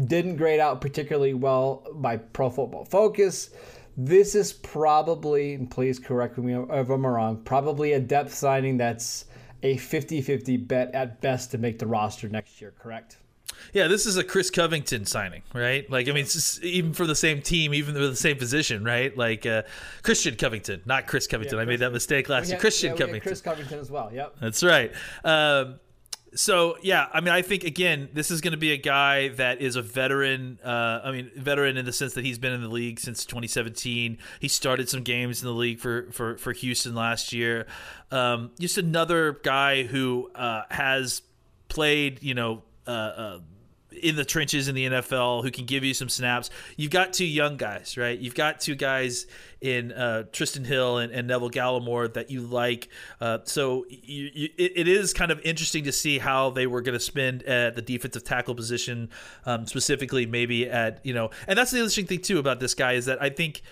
didn't 0.07 0.37
grade 0.37 0.61
out 0.61 0.81
particularly 0.81 1.35
well 1.35 1.85
by 1.95 2.19
Pro 2.19 2.51
Football 2.51 2.85
Focus. 2.85 3.51
This 3.97 4.37
is 4.37 4.53
probably, 4.53 5.55
and 5.55 5.69
please 5.69 5.99
correct 5.99 6.39
me 6.39 6.55
if 6.55 6.89
I'm 6.89 7.05
wrong, 7.05 7.43
probably 7.45 7.95
a 7.95 8.01
depth 8.01 8.33
signing 8.33 8.77
that's 8.77 9.25
a 9.65 9.77
50-50 9.77 10.69
bet 10.69 10.95
at 10.95 11.21
best 11.21 11.51
to 11.51 11.59
make 11.59 11.81
the 11.81 11.89
roster 11.89 12.29
next 12.29 12.61
year, 12.61 12.73
correct? 12.79 13.17
Yeah, 13.73 13.89
this 13.89 14.07
is 14.07 14.17
a 14.17 14.25
Chris 14.25 14.51
Covington 14.51 15.07
signing, 15.07 15.43
right? 15.55 15.89
Like, 15.91 16.09
I 16.09 16.13
mean, 16.13 16.27
even 16.63 16.93
for 16.93 17.07
the 17.07 17.15
same 17.15 17.43
team, 17.43 17.75
even 17.75 17.95
with 17.95 18.11
the 18.11 18.17
same 18.17 18.37
position, 18.37 18.85
right? 18.85 19.17
Like 19.17 19.47
uh, 19.47 19.63
Christian 20.03 20.37
Covington, 20.37 20.83
not 20.85 21.07
Chris 21.07 21.27
Covington. 21.27 21.59
I 21.59 21.65
made 21.65 21.81
that 21.81 21.93
mistake 21.93 22.29
last 22.29 22.49
year. 22.49 22.59
Christian 22.59 22.93
yeah, 22.93 22.99
Covington. 22.99 23.21
Chris 23.21 23.41
Covington 23.41 23.79
as 23.79 23.91
well. 23.91 24.11
Yep. 24.13 24.37
That's 24.41 24.63
right. 24.63 24.93
Um, 25.25 25.81
so 26.35 26.77
yeah, 26.83 27.07
I 27.13 27.21
mean, 27.21 27.35
I 27.35 27.43
think 27.43 27.65
again, 27.65 28.09
this 28.13 28.31
is 28.31 28.41
going 28.41 28.53
to 28.53 28.59
be 28.59 28.73
a 28.73 28.77
guy 28.77 29.29
that 29.29 29.61
is 29.61 29.77
a 29.77 29.83
veteran. 29.83 30.59
Uh, 30.65 31.01
I 31.05 31.13
mean, 31.13 31.31
veteran 31.37 31.77
in 31.77 31.85
the 31.85 31.93
sense 31.93 32.15
that 32.15 32.25
he's 32.25 32.39
been 32.39 32.53
in 32.53 32.63
the 32.63 32.69
league 32.69 33.01
since 33.01 33.25
2017. 33.25 34.19
He 34.39 34.49
started 34.49 34.89
some 34.89 35.03
games 35.03 35.43
in 35.43 35.49
the 35.49 35.55
league 35.55 35.81
for 35.81 36.11
for 36.13 36.37
for 36.39 36.53
Houston 36.53 36.95
last 36.95 37.33
year. 37.33 37.67
Um, 38.11 38.53
just 38.59 38.79
another 38.79 39.41
guy 39.43 39.83
who 39.85 40.31
uh, 40.35 40.63
has 40.71 41.23
played, 41.69 42.23
you 42.23 42.35
know. 42.35 42.63
Uh, 42.87 42.91
uh, 42.91 43.39
in 43.93 44.17
the 44.17 44.25
trenches 44.25 44.69
in 44.69 44.75
the 44.75 44.87
NFL 44.87 45.43
who 45.43 45.51
can 45.51 45.67
give 45.67 45.85
you 45.85 45.95
some 45.95 46.09
snaps. 46.09 46.51
You've 46.77 46.91
got 46.91 47.13
two 47.13 47.25
young 47.25 47.57
guys, 47.57 47.97
right? 47.97 48.19
You've 48.19 48.35
got 48.35 48.61
two 48.61 48.75
guys 48.75 49.27
in 49.61 49.93
uh, 49.93 50.25
Trysten 50.33 50.65
Hill 50.65 50.99
and, 50.99 51.13
and, 51.13 51.29
Neville 51.29 51.51
Gallimore 51.51 52.13
that 52.15 52.31
you 52.31 52.41
like. 52.41 52.89
Uh, 53.21 53.39
so 53.45 53.85
you, 53.89 54.31
you, 54.33 54.49
it, 54.57 54.73
it 54.77 54.89
is 54.89 55.13
kind 55.13 55.31
of 55.31 55.41
interesting 55.41 55.85
to 55.85 55.93
see 55.93 56.19
how 56.19 56.51
they 56.51 56.67
were 56.67 56.81
going 56.81 56.95
to 56.95 57.05
spend 57.05 57.43
at 57.43 57.75
the 57.75 57.83
defensive 57.83 58.25
tackle 58.25 58.55
position, 58.55 59.11
um, 59.45 59.67
specifically 59.67 60.25
maybe 60.25 60.69
at 60.69 61.05
you 61.05 61.13
know. 61.13 61.31
And 61.47 61.59
that's 61.59 61.71
the 61.71 61.79
interesting 61.79 62.07
thing 62.07 62.23
too 62.23 62.39
about 62.39 62.59
this 62.59 62.75
guy 62.75 62.93
is 62.93 63.07
that 63.07 63.23
I 63.23 63.29
think 63.29 63.63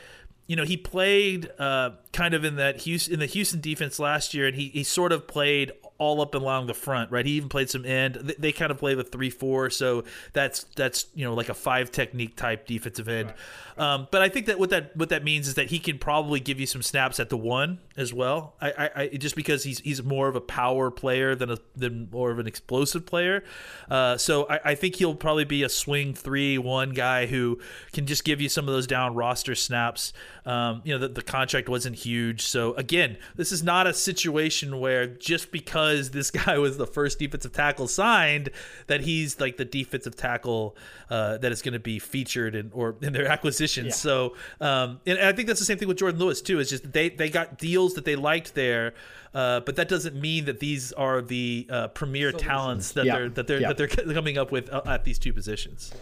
you 0.49 0.57
know, 0.57 0.65
he 0.65 0.79
played 0.79 1.51
uh, 1.59 1.91
kind 2.13 2.35
of 2.35 2.45
in 2.45 2.57
that 2.57 2.83
Houston 2.83 3.15
in 3.15 3.21
the 3.21 3.27
Houston 3.27 3.61
defense 3.61 3.99
last 3.99 4.35
year, 4.35 4.47
and 4.47 4.57
he, 4.57 4.69
he 4.69 4.85
sort 4.85 5.13
of 5.13 5.27
played 5.27 5.73
all 5.99 6.21
up 6.21 6.35
and 6.35 6.43
along 6.43 6.69
the 6.69 6.75
front, 6.75 7.11
right? 7.11 7.27
He 7.27 7.33
even 7.33 7.49
played 7.49 7.69
some 7.69 7.85
end. 7.85 8.15
They, 8.15 8.35
they 8.39 8.53
kind 8.53 8.71
of 8.71 8.79
play 8.79 8.95
the 8.95 9.05
three 9.05 9.31
four, 9.31 9.69
so 9.71 10.05
that's 10.33 10.65
that's 10.77 11.07
you 11.15 11.25
know 11.25 11.35
like 11.35 11.49
a 11.49 11.55
five 11.55 11.91
technique 11.91 12.37
type 12.37 12.67
defensive 12.67 13.09
end. 13.09 13.29
Right. 13.29 13.95
Um, 13.95 14.09
but 14.11 14.23
I 14.23 14.29
think 14.29 14.47
that 14.47 14.59
what 14.59 14.71
that 14.71 14.97
what 14.97 15.09
that 15.11 15.25
means 15.25 15.49
is 15.49 15.55
that 15.55 15.69
he 15.69 15.79
can 15.79 15.99
probably 15.99 16.41
give 16.41 16.59
you 16.59 16.67
some 16.67 16.83
snaps 16.83 17.21
at 17.21 17.29
the 17.29 17.37
one 17.37 17.79
as 17.97 18.13
well. 18.13 18.55
I, 18.61 18.71
I, 18.71 18.91
I 19.03 19.07
just 19.09 19.37
because 19.37 19.65
he's 19.65 19.81
he's 19.81 20.03
more 20.03 20.29
of 20.29 20.37
a 20.37 20.41
power 20.41 20.91
player 20.91 21.35
than 21.35 21.51
a 21.51 21.59
than 21.77 22.09
more 22.11 22.31
of 22.31 22.39
an 22.39 22.47
explosive 22.47 23.07
player. 23.07 23.45
Uh, 23.91 24.17
so 24.17 24.49
I, 24.49 24.61
I 24.65 24.75
think 24.75 24.97
he'll 24.97 25.15
probably 25.15 25.45
be 25.45 25.63
a 25.63 25.69
swing 25.69 26.15
three 26.15 26.59
one 26.59 26.91
guy 26.91 27.27
who 27.27 27.61
can 27.93 28.07
just 28.07 28.25
give 28.25 28.41
you 28.41 28.49
some 28.49 28.69
of 28.69 28.75
those 28.75 28.87
down 28.87 29.15
roster 29.15 29.55
snaps. 29.55 30.13
Um, 30.47 30.81
you 30.85 30.93
know 30.95 30.99
the, 30.99 31.09
the 31.09 31.23
contract 31.23 31.69
wasn't 31.69 31.97
huge, 31.97 32.08
so 32.41 32.75
again, 32.75 33.17
this 33.37 33.53
is 33.53 33.63
not 33.63 33.87
a 33.87 33.95
situation 33.95 34.81
where 34.81 35.07
just 35.07 35.51
because 35.51 36.11
this 36.11 36.31
guy 36.47 36.59
was 36.59 36.77
the 36.77 36.87
first 36.87 37.19
defensive 37.19 37.53
tackle 37.53 37.89
signed 37.89 38.51
that 38.87 39.03
he's 39.03 39.41
like 39.41 39.57
the 39.57 39.65
defensive 39.65 40.17
tackle 40.17 40.77
uh, 41.11 41.39
that 41.39 41.53
is 41.53 41.63
going 41.63 41.73
to 41.73 41.79
be 41.79 41.99
featured 41.99 42.55
in 42.55 42.71
or 42.73 42.97
in 43.03 43.13
their 43.13 43.27
acquisition. 43.27 43.87
Yeah. 43.87 43.93
So, 43.93 44.37
um, 44.61 45.01
and, 45.07 45.19
I 45.19 45.33
think 45.33 45.49
that's 45.49 45.61
the 45.61 45.67
same 45.67 45.79
thing 45.79 45.89
with 45.89 45.99
Jourdan 45.99 46.19
Lewis 46.19 46.43
too. 46.43 46.59
Is 46.59 46.71
just 46.71 46.93
they 46.93 47.09
they 47.09 47.31
got 47.31 47.59
deals 47.59 47.95
that 47.95 48.05
they 48.05 48.17
liked 48.17 48.55
there, 48.55 48.95
uh, 49.35 49.61
but 49.61 49.77
that 49.77 49.89
doesn't 49.89 50.17
mean 50.17 50.47
that 50.47 50.61
these 50.61 50.93
are 50.93 51.23
the 51.23 51.67
uh, 51.71 51.89
premier 51.89 52.31
Solutions. 52.31 52.49
talents 52.49 52.93
that 52.93 53.07
yeah. 53.07 53.15
they're 53.15 53.29
that 53.31 53.47
they're 53.47 53.61
yeah. 53.61 53.73
that 53.73 53.77
they're 53.77 53.89
coming 54.15 54.39
up 54.39 54.53
with 54.53 54.73
uh, 54.73 54.83
at 54.87 55.05
these 55.05 55.19
two 55.19 55.33
positions. 55.33 55.93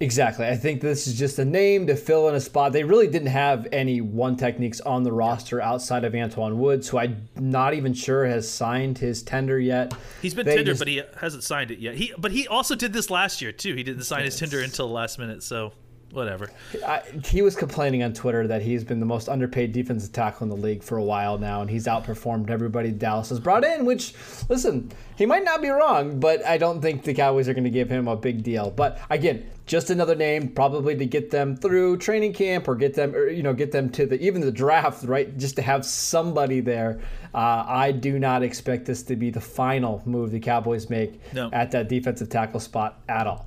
Exactly. 0.00 0.46
I 0.46 0.56
think 0.56 0.80
this 0.80 1.06
is 1.06 1.16
just 1.16 1.38
a 1.38 1.44
name 1.44 1.86
to 1.86 1.94
fill 1.94 2.28
in 2.28 2.34
a 2.34 2.40
spot. 2.40 2.72
They 2.72 2.82
really 2.82 3.06
didn't 3.06 3.28
have 3.28 3.68
any 3.70 4.00
one 4.00 4.36
techniques 4.36 4.80
on 4.80 5.04
the 5.04 5.12
roster 5.12 5.60
outside 5.60 6.04
of 6.04 6.14
Antoine 6.14 6.58
Woods, 6.58 6.88
who 6.88 6.98
I'm 6.98 7.28
not 7.36 7.74
even 7.74 7.94
sure 7.94 8.26
has 8.26 8.50
signed 8.50 8.98
his 8.98 9.22
tender 9.22 9.58
yet. 9.58 9.94
He's 10.20 10.34
been 10.34 10.46
tendered, 10.46 10.66
just, 10.66 10.78
but 10.80 10.88
he 10.88 11.02
hasn't 11.20 11.44
signed 11.44 11.70
it 11.70 11.78
yet. 11.78 11.94
He 11.94 12.12
but 12.18 12.32
he 12.32 12.48
also 12.48 12.74
did 12.74 12.92
this 12.92 13.08
last 13.08 13.40
year 13.40 13.52
too. 13.52 13.74
He 13.74 13.84
didn't 13.84 14.02
sign 14.02 14.24
his 14.24 14.38
tender 14.38 14.60
until 14.60 14.88
the 14.88 14.94
last 14.94 15.18
minute, 15.18 15.42
so 15.42 15.72
whatever. 16.14 16.50
I, 16.86 17.02
he 17.24 17.42
was 17.42 17.56
complaining 17.56 18.02
on 18.02 18.12
Twitter 18.12 18.46
that 18.46 18.62
he's 18.62 18.84
been 18.84 19.00
the 19.00 19.06
most 19.06 19.28
underpaid 19.28 19.72
defensive 19.72 20.12
tackle 20.12 20.44
in 20.44 20.48
the 20.48 20.56
league 20.56 20.82
for 20.82 20.98
a 20.98 21.02
while 21.02 21.38
now, 21.38 21.60
and 21.60 21.68
he's 21.68 21.86
outperformed 21.86 22.50
everybody 22.50 22.90
Dallas 22.90 23.30
has 23.30 23.40
brought 23.40 23.64
in. 23.64 23.84
Which, 23.84 24.14
listen, 24.48 24.92
he 25.16 25.26
might 25.26 25.44
not 25.44 25.60
be 25.60 25.68
wrong, 25.68 26.20
but 26.20 26.44
I 26.46 26.56
don't 26.58 26.80
think 26.80 27.02
the 27.02 27.14
Cowboys 27.14 27.48
are 27.48 27.54
going 27.54 27.64
to 27.64 27.70
give 27.70 27.90
him 27.90 28.08
a 28.08 28.16
big 28.16 28.42
deal. 28.42 28.70
But 28.70 29.00
again, 29.10 29.50
just 29.66 29.90
another 29.90 30.14
name, 30.14 30.48
probably 30.48 30.96
to 30.96 31.06
get 31.06 31.30
them 31.30 31.56
through 31.56 31.98
training 31.98 32.34
camp 32.34 32.68
or 32.68 32.74
get 32.74 32.94
them, 32.94 33.14
or, 33.14 33.28
you 33.28 33.42
know, 33.42 33.54
get 33.54 33.72
them 33.72 33.90
to 33.90 34.06
the 34.06 34.20
even 34.20 34.40
the 34.40 34.52
draft, 34.52 35.04
right? 35.04 35.36
Just 35.38 35.56
to 35.56 35.62
have 35.62 35.84
somebody 35.84 36.60
there. 36.60 37.00
Uh, 37.34 37.64
I 37.66 37.90
do 37.90 38.18
not 38.18 38.44
expect 38.44 38.86
this 38.86 39.02
to 39.04 39.16
be 39.16 39.30
the 39.30 39.40
final 39.40 40.02
move 40.06 40.30
the 40.30 40.38
Cowboys 40.38 40.88
make 40.88 41.20
no. 41.32 41.50
at 41.52 41.72
that 41.72 41.88
defensive 41.88 42.28
tackle 42.28 42.60
spot 42.60 43.00
at 43.08 43.26
all. 43.26 43.46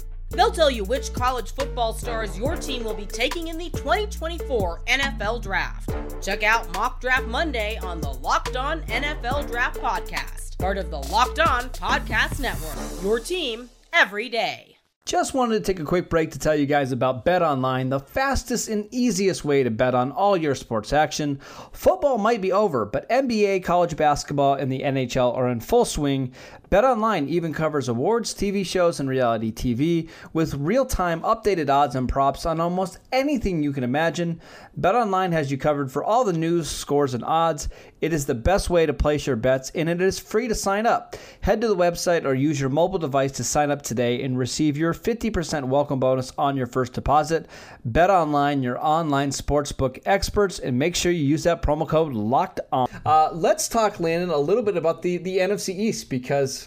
They'll 0.31 0.51
tell 0.51 0.71
you 0.71 0.83
which 0.83 1.13
college 1.13 1.53
football 1.53 1.93
stars 1.93 2.37
your 2.37 2.55
team 2.55 2.83
will 2.83 2.93
be 2.93 3.05
taking 3.05 3.49
in 3.49 3.57
the 3.57 3.69
2024 3.71 4.81
NFL 4.87 5.41
Draft. 5.41 5.93
Check 6.21 6.43
out 6.43 6.73
Mock 6.73 7.01
Draft 7.01 7.27
Monday 7.27 7.77
on 7.77 8.01
the 8.01 8.13
Locked 8.13 8.55
On 8.55 8.81
NFL 8.83 9.49
Draft 9.49 9.79
Podcast 9.79 10.41
part 10.61 10.77
of 10.77 10.91
the 10.91 10.99
Locked 11.11 11.39
On 11.39 11.63
Podcast 11.71 12.39
Network. 12.39 12.77
Your 13.01 13.19
team 13.19 13.71
every 13.91 14.29
day. 14.29 14.77
Just 15.07 15.33
wanted 15.33 15.55
to 15.55 15.73
take 15.73 15.79
a 15.79 15.83
quick 15.83 16.07
break 16.07 16.29
to 16.31 16.39
tell 16.39 16.55
you 16.55 16.67
guys 16.67 16.91
about 16.91 17.25
Bet 17.25 17.41
Online, 17.41 17.89
the 17.89 17.99
fastest 17.99 18.69
and 18.69 18.87
easiest 18.91 19.43
way 19.43 19.63
to 19.63 19.71
bet 19.71 19.95
on 19.95 20.11
all 20.11 20.37
your 20.37 20.53
sports 20.53 20.93
action. 20.93 21.39
Football 21.71 22.19
might 22.19 22.41
be 22.41 22.51
over, 22.51 22.85
but 22.85 23.09
NBA, 23.09 23.63
college 23.63 23.97
basketball, 23.97 24.53
and 24.53 24.71
the 24.71 24.81
NHL 24.81 25.35
are 25.35 25.49
in 25.49 25.59
full 25.59 25.85
swing. 25.85 26.31
BetOnline 26.71 27.27
even 27.27 27.53
covers 27.53 27.89
awards, 27.89 28.33
TV 28.33 28.65
shows, 28.65 29.01
and 29.01 29.09
reality 29.09 29.51
TV 29.51 30.07
with 30.31 30.53
real-time 30.53 31.19
updated 31.23 31.69
odds 31.69 31.95
and 31.95 32.07
props 32.07 32.45
on 32.45 32.61
almost 32.61 32.97
anything 33.11 33.61
you 33.61 33.73
can 33.73 33.83
imagine. 33.83 34.39
BetOnline 34.79 35.33
has 35.33 35.51
you 35.51 35.57
covered 35.57 35.91
for 35.91 36.01
all 36.01 36.23
the 36.23 36.31
news, 36.31 36.69
scores, 36.69 37.13
and 37.13 37.25
odds. 37.25 37.67
It 37.99 38.13
is 38.13 38.25
the 38.25 38.35
best 38.35 38.69
way 38.69 38.85
to 38.85 38.93
place 38.93 39.27
your 39.27 39.35
bets, 39.35 39.69
and 39.75 39.89
it 39.89 40.01
is 40.01 40.17
free 40.17 40.47
to 40.47 40.55
sign 40.55 40.85
up. 40.85 41.17
Head 41.41 41.59
to 41.59 41.67
the 41.67 41.75
website 41.75 42.23
or 42.23 42.33
use 42.33 42.57
your 42.57 42.69
mobile 42.69 42.99
device 42.99 43.33
to 43.33 43.43
sign 43.43 43.69
up 43.69 43.81
today 43.81 44.23
and 44.23 44.39
receive 44.39 44.77
your 44.77 44.93
50% 44.93 45.65
welcome 45.65 45.99
bonus 45.99 46.31
on 46.37 46.55
your 46.55 46.67
first 46.67 46.93
deposit. 46.93 47.47
BetOnline, 47.85 48.63
your 48.63 48.81
online 48.81 49.31
sportsbook 49.31 50.01
experts, 50.05 50.57
and 50.59 50.79
make 50.79 50.95
sure 50.95 51.11
you 51.11 51.25
use 51.25 51.43
that 51.43 51.61
promo 51.61 51.85
code 51.85 52.13
LOCKED 52.13 52.61
ON. 52.71 52.87
Uh, 53.05 53.29
let's 53.33 53.67
talk, 53.67 53.99
Landon, 53.99 54.29
a 54.29 54.37
little 54.37 54.63
bit 54.63 54.77
about 54.77 55.01
the, 55.01 55.17
the 55.17 55.39
NFC 55.39 55.77
East 55.77 56.09
because 56.09 56.60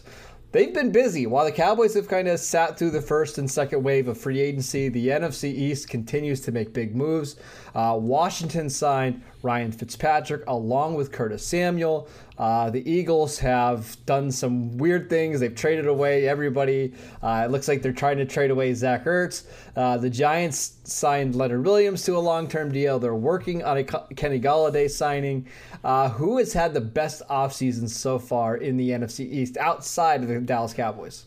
they've 0.52 0.72
been 0.72 0.92
busy. 0.92 1.26
While 1.26 1.44
the 1.44 1.52
Cowboys 1.52 1.94
have 1.94 2.09
kind 2.09 2.28
of 2.28 2.40
sat 2.40 2.78
through 2.78 2.90
the 2.90 3.02
first 3.02 3.38
and 3.38 3.50
second 3.50 3.83
wave 3.83 4.09
of 4.09 4.16
free 4.16 4.40
agency, 4.40 4.88
the 4.88 5.09
NFC 5.09 5.52
East 5.52 5.88
continues 5.88 6.40
to 6.42 6.52
make 6.52 6.72
big 6.72 6.94
moves. 6.94 7.37
Uh, 7.74 7.96
Washington 8.00 8.70
signed 8.70 9.22
Ryan 9.44 9.70
Fitzpatrick 9.70 10.42
along 10.46 10.94
with 10.94 11.12
Curtis 11.12 11.46
Samuel. 11.46 12.09
Uh, 12.38 12.70
the 12.70 12.90
Eagles 12.90 13.38
have 13.38 13.96
done 14.07 14.33
some 14.33 14.76
weird 14.78 15.09
things. 15.09 15.38
They've 15.38 15.54
traded 15.54 15.87
away 15.87 16.26
everybody. 16.26 16.94
Uh, 17.22 17.42
it 17.44 17.50
looks 17.52 17.68
like 17.68 17.83
they're 17.83 17.92
trying 17.92 18.16
to 18.16 18.24
trade 18.24 18.50
away 18.50 18.72
Zach 18.74 19.04
Ertz. 19.04 19.44
Uh, 19.76 19.98
the 19.98 20.11
Giants 20.11 20.78
signed 20.85 21.37
Leonard 21.37 21.64
Williams 21.64 22.02
to 22.04 22.16
a 22.16 22.18
long 22.18 22.48
term 22.48 22.72
deal. 22.72 22.98
They're 22.98 23.14
working 23.14 23.62
on 23.62 23.76
a 23.76 23.85
Kenny 23.85 24.40
Golladay 24.40 24.90
signing. 24.90 25.46
Uh, 25.85 26.09
who 26.09 26.38
has 26.38 26.54
had 26.54 26.72
the 26.72 26.80
best 26.80 27.22
offseason 27.28 27.88
so 27.88 28.18
far 28.18 28.57
in 28.57 28.78
the 28.78 28.90
NFC 28.90 29.20
East 29.20 29.59
outside 29.59 30.22
of 30.22 30.28
the 30.28 30.40
Dallas 30.40 30.72
Cowboys? 30.72 31.26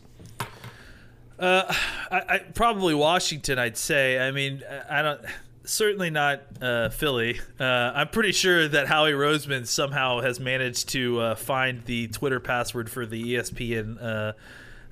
Uh, 1.38 1.72
I, 2.10 2.22
I, 2.28 2.38
probably 2.54 2.94
Washington. 2.94 3.58
I'd 3.58 3.76
say. 3.76 4.18
I 4.18 4.32
mean, 4.32 4.62
I 4.90 5.02
don't 5.02 5.20
certainly 5.68 6.10
not 6.10 6.42
uh, 6.60 6.88
Philly. 6.88 7.40
Uh, 7.60 7.64
I'm 7.64 8.08
pretty 8.08 8.32
sure 8.32 8.66
that 8.68 8.88
Howie 8.88 9.12
Roseman 9.12 9.66
somehow 9.66 10.20
has 10.20 10.40
managed 10.40 10.88
to 10.90 11.20
uh, 11.20 11.34
find 11.34 11.84
the 11.84 12.08
Twitter 12.08 12.40
password 12.40 12.90
for 12.90 13.06
the 13.06 13.34
ESPN 13.34 14.02
uh, 14.02 14.32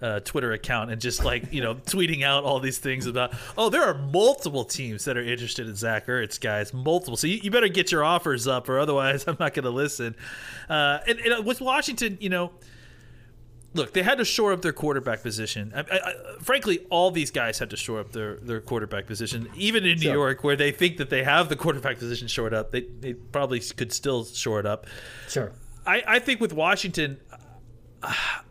uh, 0.02 0.20
Twitter 0.20 0.52
account 0.52 0.90
and 0.90 1.00
just 1.00 1.24
like 1.24 1.52
you 1.52 1.62
know 1.62 1.76
tweeting 1.76 2.22
out 2.22 2.44
all 2.44 2.60
these 2.60 2.76
things 2.76 3.06
about 3.06 3.32
oh 3.56 3.70
there 3.70 3.82
are 3.82 3.94
multiple 3.94 4.62
teams 4.62 5.06
that 5.06 5.16
are 5.16 5.22
interested 5.22 5.66
in 5.66 5.74
Zach 5.74 6.06
Ertz 6.06 6.38
guys 6.38 6.74
multiple 6.74 7.16
so 7.16 7.26
you, 7.26 7.38
you 7.38 7.50
better 7.50 7.68
get 7.68 7.90
your 7.90 8.04
offers 8.04 8.46
up 8.46 8.68
or 8.68 8.78
otherwise 8.78 9.24
I'm 9.26 9.38
not 9.40 9.54
going 9.54 9.64
to 9.64 9.70
listen. 9.70 10.14
Uh, 10.68 10.98
and, 11.08 11.18
and 11.20 11.46
with 11.46 11.62
Washington, 11.62 12.18
you 12.20 12.28
know 12.28 12.52
look, 13.76 13.92
they 13.92 14.02
had 14.02 14.18
to 14.18 14.24
shore 14.24 14.52
up 14.52 14.62
their 14.62 14.72
quarterback 14.72 15.22
position. 15.22 15.72
I, 15.74 15.80
I, 15.80 16.14
frankly, 16.40 16.86
all 16.90 17.10
these 17.10 17.30
guys 17.30 17.58
had 17.58 17.70
to 17.70 17.76
shore 17.76 18.00
up 18.00 18.12
their, 18.12 18.36
their 18.36 18.60
quarterback 18.60 19.06
position. 19.06 19.48
Even 19.54 19.84
in 19.84 19.98
New 19.98 20.04
sure. 20.04 20.14
York, 20.14 20.44
where 20.44 20.56
they 20.56 20.72
think 20.72 20.96
that 20.96 21.10
they 21.10 21.22
have 21.22 21.48
the 21.48 21.56
quarterback 21.56 21.98
position 21.98 22.28
shored 22.28 22.54
up, 22.54 22.70
they, 22.72 22.82
they 23.00 23.14
probably 23.14 23.60
could 23.60 23.92
still 23.92 24.24
shore 24.24 24.60
it 24.60 24.66
up. 24.66 24.86
Sure. 25.28 25.52
I, 25.86 26.02
I 26.06 26.18
think 26.18 26.40
with 26.40 26.52
Washington, 26.52 27.18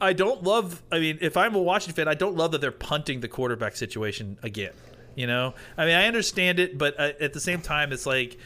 I 0.01 0.13
don't 0.13 0.43
love. 0.43 0.81
I 0.91 0.99
mean, 0.99 1.17
if 1.21 1.37
I'm 1.37 1.55
a 1.55 1.61
Washington 1.61 1.95
fan, 1.95 2.07
I 2.07 2.15
don't 2.15 2.35
love 2.35 2.51
that 2.51 2.61
they're 2.61 2.71
punting 2.71 3.21
the 3.21 3.27
quarterback 3.27 3.75
situation 3.75 4.37
again. 4.43 4.73
You 5.15 5.27
know, 5.27 5.53
I 5.77 5.85
mean, 5.85 5.95
I 5.95 6.07
understand 6.07 6.59
it, 6.59 6.77
but 6.77 6.99
uh, 6.99 7.13
at 7.21 7.31
the 7.31 7.39
same 7.39 7.61
time, 7.61 7.93
it's 7.93 8.05
like 8.05 8.37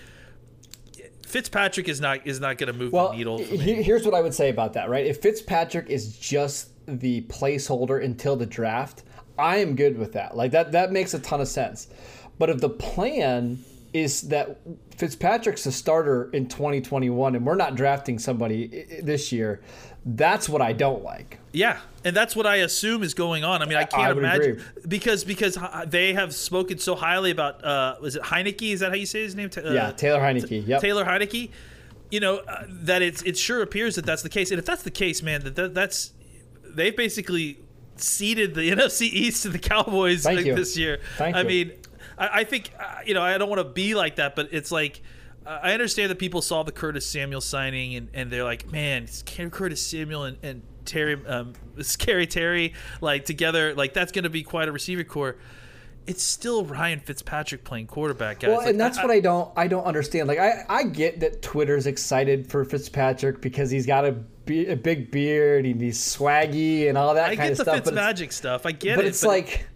Fitzpatrick 1.29 1.87
is 1.87 2.01
not 2.01 2.25
is 2.25 2.39
not 2.39 2.57
going 2.57 2.73
to 2.73 2.77
move 2.77 2.91
well, 2.91 3.11
the 3.11 3.17
needle. 3.17 3.37
Here's 3.37 4.03
what 4.03 4.15
I 4.15 4.21
would 4.21 4.33
say 4.33 4.49
about 4.49 4.73
that. 4.73 4.89
Right, 4.89 5.05
if 5.05 5.21
Fitzpatrick 5.21 5.89
is 5.89 6.17
just 6.17 6.71
the 6.87 7.21
placeholder 7.23 8.03
until 8.03 8.35
the 8.35 8.47
draft, 8.47 9.03
I 9.37 9.57
am 9.57 9.75
good 9.75 9.97
with 9.97 10.13
that. 10.13 10.35
Like 10.35 10.51
that 10.51 10.71
that 10.71 10.91
makes 10.91 11.13
a 11.13 11.19
ton 11.19 11.39
of 11.39 11.47
sense. 11.47 11.87
But 12.39 12.49
if 12.49 12.59
the 12.61 12.69
plan 12.69 13.63
is 13.93 14.23
that 14.29 14.59
Fitzpatrick's 14.97 15.65
a 15.65 15.71
starter 15.71 16.29
in 16.33 16.47
2021, 16.47 17.35
and 17.35 17.45
we're 17.45 17.55
not 17.55 17.75
drafting 17.75 18.19
somebody 18.19 18.69
i- 18.91 18.97
i- 18.97 19.01
this 19.01 19.31
year. 19.31 19.61
That's 20.05 20.47
what 20.47 20.61
I 20.61 20.73
don't 20.73 21.03
like. 21.03 21.39
Yeah, 21.51 21.79
and 22.05 22.15
that's 22.15 22.35
what 22.35 22.45
I 22.45 22.57
assume 22.57 23.03
is 23.03 23.13
going 23.13 23.43
on. 23.43 23.61
I 23.61 23.65
mean, 23.65 23.77
I 23.77 23.83
can't 23.83 24.15
would 24.15 24.23
imagine 24.23 24.51
agree. 24.51 24.63
because 24.87 25.23
because 25.23 25.57
they 25.87 26.13
have 26.13 26.33
spoken 26.33 26.77
so 26.77 26.95
highly 26.95 27.31
about 27.31 27.63
uh 27.65 27.95
was 28.01 28.15
it 28.15 28.21
Heinicke? 28.23 28.71
Is 28.73 28.79
that 28.81 28.89
how 28.89 28.95
you 28.95 29.05
say 29.05 29.23
his 29.23 29.35
name? 29.35 29.49
Ta- 29.49 29.61
yeah, 29.65 29.87
uh, 29.87 29.91
Taylor 29.91 30.19
Heinicke. 30.19 30.65
Yep. 30.65 30.81
Taylor 30.81 31.03
Heinicke. 31.05 31.49
You 32.11 32.19
know 32.21 32.37
uh, 32.37 32.63
that 32.69 33.01
it's 33.01 33.21
it 33.23 33.37
sure 33.37 33.61
appears 33.61 33.95
that 33.95 34.05
that's 34.05 34.21
the 34.21 34.29
case, 34.29 34.51
and 34.51 34.59
if 34.59 34.65
that's 34.65 34.83
the 34.83 34.91
case, 34.91 35.21
man, 35.21 35.43
that, 35.43 35.55
that 35.55 35.73
that's 35.73 36.13
they've 36.63 36.95
basically 36.95 37.59
ceded 37.97 38.55
the 38.55 38.69
NFC 38.71 39.01
East 39.03 39.43
to 39.43 39.49
the 39.49 39.59
Cowboys 39.59 40.23
like, 40.25 40.45
this 40.45 40.77
year. 40.77 40.99
Thank 41.17 41.35
I 41.35 41.41
you. 41.41 41.47
mean, 41.47 41.71
I, 42.19 42.41
I 42.41 42.43
think 42.43 42.71
uh, 42.79 42.99
you 43.05 43.13
know 43.13 43.21
I 43.21 43.37
don't 43.37 43.49
want 43.49 43.59
to 43.61 43.69
be 43.69 43.95
like 43.95 44.17
that, 44.17 44.35
but 44.35 44.49
it's 44.51 44.71
like. 44.71 45.01
uh, 45.45 45.59
I 45.63 45.73
understand 45.73 46.11
that 46.11 46.19
people 46.19 46.41
saw 46.41 46.63
the 46.63 46.71
Curtis 46.71 47.07
Samuel 47.07 47.41
signing 47.41 47.95
and, 47.95 48.09
and 48.13 48.29
they're 48.29 48.43
like, 48.43 48.69
man, 48.71 49.03
it's 49.03 49.23
Curtis 49.23 49.81
Samuel 49.81 50.25
and, 50.25 50.37
and 50.43 50.61
Terry, 50.85 51.25
um, 51.25 51.53
Scary 51.81 52.27
Terry, 52.27 52.73
like 52.99 53.25
together, 53.25 53.73
like 53.73 53.93
that's 53.93 54.11
going 54.11 54.23
to 54.23 54.29
be 54.29 54.43
quite 54.43 54.67
a 54.67 54.71
receiver 54.71 55.03
corps. 55.03 55.37
It's 56.07 56.23
still 56.23 56.65
Ryan 56.65 56.99
Fitzpatrick 56.99 57.63
playing 57.63 57.85
quarterback, 57.87 58.39
guys. 58.39 58.49
Well, 58.49 58.57
Like, 58.57 58.69
and 58.69 58.79
that's 58.79 58.97
what 58.97 59.11
I 59.11 59.19
don't 59.19 59.51
I 59.55 59.67
don't 59.67 59.83
understand. 59.83 60.27
Like 60.27 60.39
I 60.39 60.65
I 60.67 60.83
get 60.83 61.19
that 61.19 61.43
Twitter's 61.43 61.85
excited 61.85 62.49
for 62.49 62.65
Fitzpatrick 62.65 63.41
because 63.41 63.69
he's 63.69 63.85
got 63.85 64.05
a, 64.05 64.13
be- 64.13 64.67
a 64.67 64.75
big 64.75 65.11
beard 65.11 65.65
and 65.65 65.79
he's 65.79 65.99
swaggy 65.99 66.89
and 66.89 66.97
all 66.97 67.13
that 67.13 67.29
I 67.29 67.35
kind 67.35 67.51
of 67.51 67.57
the 67.57 67.63
stuff. 67.63 67.75
Fitz 67.75 67.85
but 67.85 67.93
it's, 67.93 67.95
magic 67.95 68.31
stuff. 68.31 68.65
I 68.65 68.71
get 68.71 68.93
it. 68.93 68.95
but 68.95 69.05
it's 69.05 69.23
like, 69.23 69.67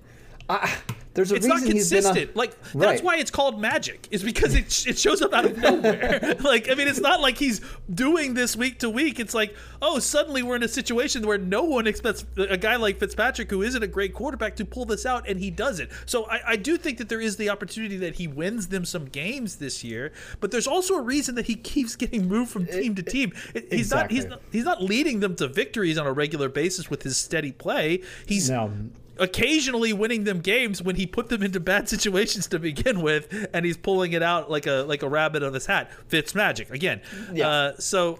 I, 0.49 0.75
there's 1.13 1.31
a 1.31 1.35
it's 1.35 1.45
reason 1.45 1.67
not 1.67 1.73
he's 1.73 1.89
been 1.89 2.01
consistent. 2.03 2.35
a, 2.35 2.37
like 2.37 2.61
that's 2.61 2.75
Right. 2.75 3.03
why 3.03 3.17
it's 3.17 3.29
called 3.31 3.59
magic. 3.61 4.07
Is 4.11 4.23
because 4.23 4.55
it 4.55 4.87
it 4.87 4.97
shows 4.97 5.21
up 5.21 5.33
out 5.33 5.45
of 5.45 5.57
nowhere. 5.57 6.35
like 6.43 6.69
I 6.69 6.75
mean, 6.75 6.87
it's 6.87 6.99
not 6.99 7.21
like 7.21 7.37
he's 7.37 7.61
doing 7.93 8.33
this 8.33 8.55
week 8.55 8.79
to 8.79 8.89
week. 8.89 9.19
It's 9.19 9.33
like 9.33 9.55
oh, 9.81 9.99
suddenly 9.99 10.41
we're 10.43 10.55
in 10.55 10.63
a 10.63 10.67
situation 10.67 11.27
where 11.27 11.37
no 11.37 11.63
one 11.63 11.87
expects 11.87 12.25
a 12.37 12.57
guy 12.57 12.77
like 12.77 12.99
Fitzpatrick, 12.99 13.49
who 13.49 13.61
isn't 13.61 13.83
a 13.83 13.87
great 13.87 14.13
quarterback, 14.13 14.55
to 14.55 14.65
pull 14.65 14.85
this 14.85 15.05
out, 15.05 15.27
and 15.27 15.39
he 15.39 15.51
does 15.51 15.79
it. 15.79 15.91
So 16.05 16.25
I, 16.29 16.51
I 16.51 16.55
do 16.55 16.77
think 16.77 16.97
that 16.99 17.09
there 17.09 17.21
is 17.21 17.35
the 17.35 17.49
opportunity 17.49 17.97
that 17.97 18.15
he 18.15 18.27
wins 18.27 18.69
them 18.69 18.85
some 18.85 19.05
games 19.05 19.57
this 19.57 19.83
year. 19.83 20.13
But 20.39 20.51
there's 20.51 20.67
also 20.67 20.95
a 20.95 21.01
reason 21.01 21.35
that 21.35 21.45
he 21.47 21.55
keeps 21.55 21.95
getting 21.95 22.27
moved 22.27 22.49
from 22.51 22.65
team 22.65 22.95
to 22.95 23.03
team. 23.03 23.33
He's 23.69 23.91
not 23.91 24.09
he's 24.09 24.25
not 24.25 24.41
he's 24.51 24.65
not 24.65 24.81
leading 24.81 25.19
them 25.19 25.35
to 25.35 25.47
victories 25.47 25.97
on 25.97 26.07
a 26.07 26.11
regular 26.13 26.49
basis 26.49 26.89
with 26.89 27.03
his 27.03 27.17
steady 27.17 27.51
play. 27.51 28.01
He's 28.25 28.49
No. 28.49 28.71
Occasionally 29.17 29.93
winning 29.93 30.23
them 30.23 30.39
games 30.39 30.81
when 30.81 30.95
he 30.95 31.05
put 31.05 31.29
them 31.29 31.43
into 31.43 31.59
bad 31.59 31.89
situations 31.95 32.47
to 32.47 32.59
begin 32.59 33.01
with, 33.01 33.47
and 33.53 33.65
he's 33.65 33.77
pulling 33.77 34.13
it 34.13 34.23
out 34.23 34.49
like 34.49 34.67
a 34.67 34.85
like 34.87 35.03
a 35.03 35.09
rabbit 35.09 35.43
of 35.43 35.53
his 35.53 35.65
hat. 35.65 35.91
Fitz 36.07 36.35
magic 36.35 36.69
again. 36.69 37.01
Yeah. 37.33 37.47
Uh, 37.47 37.73
so 37.77 38.19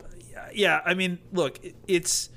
yeah, 0.54 0.82
I 0.86 0.94
mean, 0.94 1.20
look, 1.32 1.60
it's. 1.88 2.30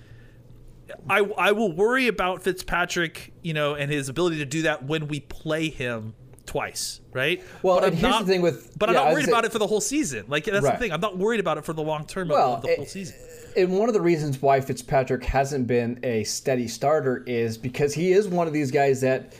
I, 1.10 1.18
I 1.18 1.50
will 1.50 1.72
worry 1.72 2.06
about 2.06 2.42
Fitzpatrick, 2.42 3.32
you 3.42 3.52
know, 3.52 3.74
and 3.74 3.90
his 3.90 4.08
ability 4.08 4.38
to 4.38 4.44
do 4.44 4.62
that 4.62 4.84
when 4.84 5.08
we 5.08 5.18
play 5.18 5.68
him 5.68 6.14
twice, 6.56 7.02
right? 7.12 7.42
Well, 7.62 7.80
but 7.80 7.88
and 7.90 7.98
here's 7.98 8.18
the 8.20 8.24
thing 8.24 8.40
with- 8.40 8.78
but 8.78 8.88
yeah, 8.88 8.98
I'm 9.00 9.04
not 9.04 9.12
worried 9.12 9.26
say- 9.26 9.30
about 9.30 9.44
it 9.44 9.52
for 9.52 9.58
the 9.58 9.66
whole 9.66 9.82
season. 9.82 10.24
Like 10.26 10.44
that's 10.44 10.64
Right. 10.64 10.72
the 10.72 10.78
thing. 10.78 10.90
I'm 10.92 11.02
not 11.02 11.18
worried 11.18 11.38
about 11.40 11.58
it 11.58 11.66
for 11.66 11.74
the 11.74 11.82
long 11.82 12.06
term 12.06 12.28
Well, 12.28 12.54
of, 12.54 12.62
the 12.62 12.76
whole 12.76 12.86
season. 12.86 13.14
Eh, 13.54 13.60
and 13.62 13.78
one 13.78 13.90
of 13.90 13.92
the 13.94 14.00
reasons 14.00 14.40
why 14.40 14.62
Fitzpatrick 14.62 15.22
hasn't 15.24 15.66
been 15.66 15.98
a 16.02 16.24
steady 16.24 16.66
starter 16.66 17.22
is 17.26 17.58
because 17.58 17.92
he 17.92 18.12
is 18.12 18.26
one 18.26 18.46
of 18.46 18.54
these 18.54 18.70
guys 18.70 19.02
that 19.02 19.34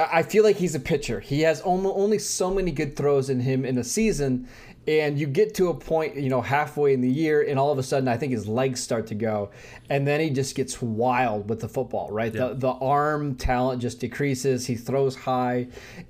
I 0.00 0.22
feel 0.22 0.42
like 0.44 0.56
he's 0.56 0.74
a 0.74 0.80
pitcher. 0.80 1.20
He 1.20 1.42
has 1.42 1.60
only 1.62 2.18
so 2.18 2.50
many 2.50 2.70
good 2.70 2.96
throws 2.96 3.28
in 3.28 3.40
him 3.40 3.64
in 3.66 3.76
a 3.76 3.84
season, 3.84 4.48
and 4.88 5.18
you 5.18 5.26
get 5.26 5.54
to 5.56 5.68
a 5.68 5.74
point, 5.74 6.16
you 6.16 6.30
know, 6.30 6.40
halfway 6.40 6.94
in 6.94 7.02
the 7.02 7.10
year, 7.10 7.42
and 7.42 7.58
all 7.58 7.70
of 7.70 7.78
a 7.78 7.82
sudden, 7.82 8.08
I 8.08 8.16
think 8.16 8.32
his 8.32 8.48
legs 8.48 8.80
start 8.80 9.06
to 9.08 9.14
go, 9.14 9.50
and 9.90 10.08
then 10.08 10.18
he 10.18 10.30
just 10.30 10.54
gets 10.54 10.80
wild 10.80 11.50
with 11.50 11.60
the 11.60 11.68
football, 11.68 12.10
right? 12.10 12.32
The 12.32 12.54
the 12.54 12.70
arm 12.70 13.34
talent 13.34 13.82
just 13.82 14.00
decreases. 14.00 14.66
He 14.66 14.76
throws 14.76 15.14
high, 15.14 15.66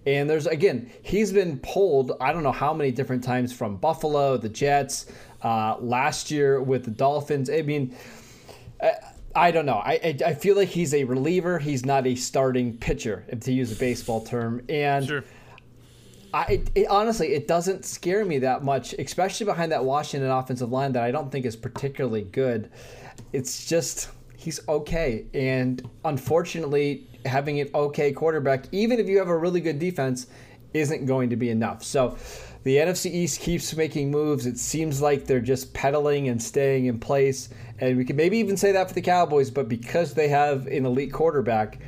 and 0.06 0.30
there's 0.30 0.46
again, 0.46 0.90
he's 1.02 1.32
been 1.32 1.58
pulled. 1.58 2.12
I 2.20 2.32
don't 2.32 2.44
know 2.44 2.52
how 2.52 2.72
many 2.72 2.92
different 2.92 3.24
times 3.24 3.52
from 3.52 3.78
Buffalo, 3.78 4.36
the 4.36 4.48
Jets, 4.48 5.06
uh, 5.42 5.76
last 5.80 6.30
year 6.30 6.62
with 6.62 6.84
the 6.84 6.92
Dolphins. 6.92 7.50
I 7.50 7.62
mean. 7.62 7.96
I 9.34 9.50
don't 9.50 9.66
know. 9.66 9.76
I, 9.76 9.92
I 9.92 10.18
I 10.30 10.34
feel 10.34 10.56
like 10.56 10.68
he's 10.68 10.94
a 10.94 11.04
reliever. 11.04 11.58
He's 11.58 11.84
not 11.84 12.06
a 12.06 12.14
starting 12.14 12.76
pitcher, 12.78 13.24
to 13.40 13.52
use 13.52 13.70
a 13.70 13.76
baseball 13.76 14.22
term. 14.22 14.62
And 14.68 15.06
Sure. 15.06 15.24
I 16.32 16.44
it, 16.44 16.70
it, 16.74 16.86
honestly, 16.88 17.34
it 17.34 17.48
doesn't 17.48 17.84
scare 17.84 18.24
me 18.24 18.38
that 18.40 18.62
much, 18.62 18.92
especially 18.94 19.46
behind 19.46 19.72
that 19.72 19.84
Washington 19.84 20.30
offensive 20.30 20.70
line 20.70 20.92
that 20.92 21.02
I 21.02 21.10
don't 21.10 21.32
think 21.32 21.46
is 21.46 21.56
particularly 21.56 22.22
good. 22.22 22.70
It's 23.32 23.66
just 23.66 24.10
he's 24.36 24.60
okay, 24.68 25.26
and 25.34 25.88
unfortunately, 26.04 27.06
having 27.24 27.60
an 27.60 27.70
okay 27.74 28.12
quarterback, 28.12 28.66
even 28.72 28.98
if 28.98 29.08
you 29.08 29.18
have 29.18 29.28
a 29.28 29.36
really 29.36 29.60
good 29.60 29.78
defense, 29.78 30.26
isn't 30.74 31.06
going 31.06 31.30
to 31.30 31.36
be 31.36 31.50
enough. 31.50 31.82
So. 31.82 32.16
The 32.64 32.76
NFC 32.76 33.10
East 33.10 33.40
keeps 33.40 33.74
making 33.74 34.10
moves. 34.10 34.44
It 34.44 34.58
seems 34.58 35.00
like 35.00 35.24
they're 35.24 35.40
just 35.40 35.72
pedaling 35.72 36.28
and 36.28 36.42
staying 36.42 36.86
in 36.86 36.98
place. 36.98 37.48
And 37.78 37.96
we 37.96 38.04
could 38.04 38.16
maybe 38.16 38.36
even 38.38 38.56
say 38.58 38.72
that 38.72 38.88
for 38.88 38.94
the 38.94 39.00
Cowboys, 39.00 39.48
but 39.48 39.68
because 39.68 40.12
they 40.12 40.28
have 40.28 40.66
an 40.66 40.84
elite 40.84 41.12
quarterback, 41.12 41.78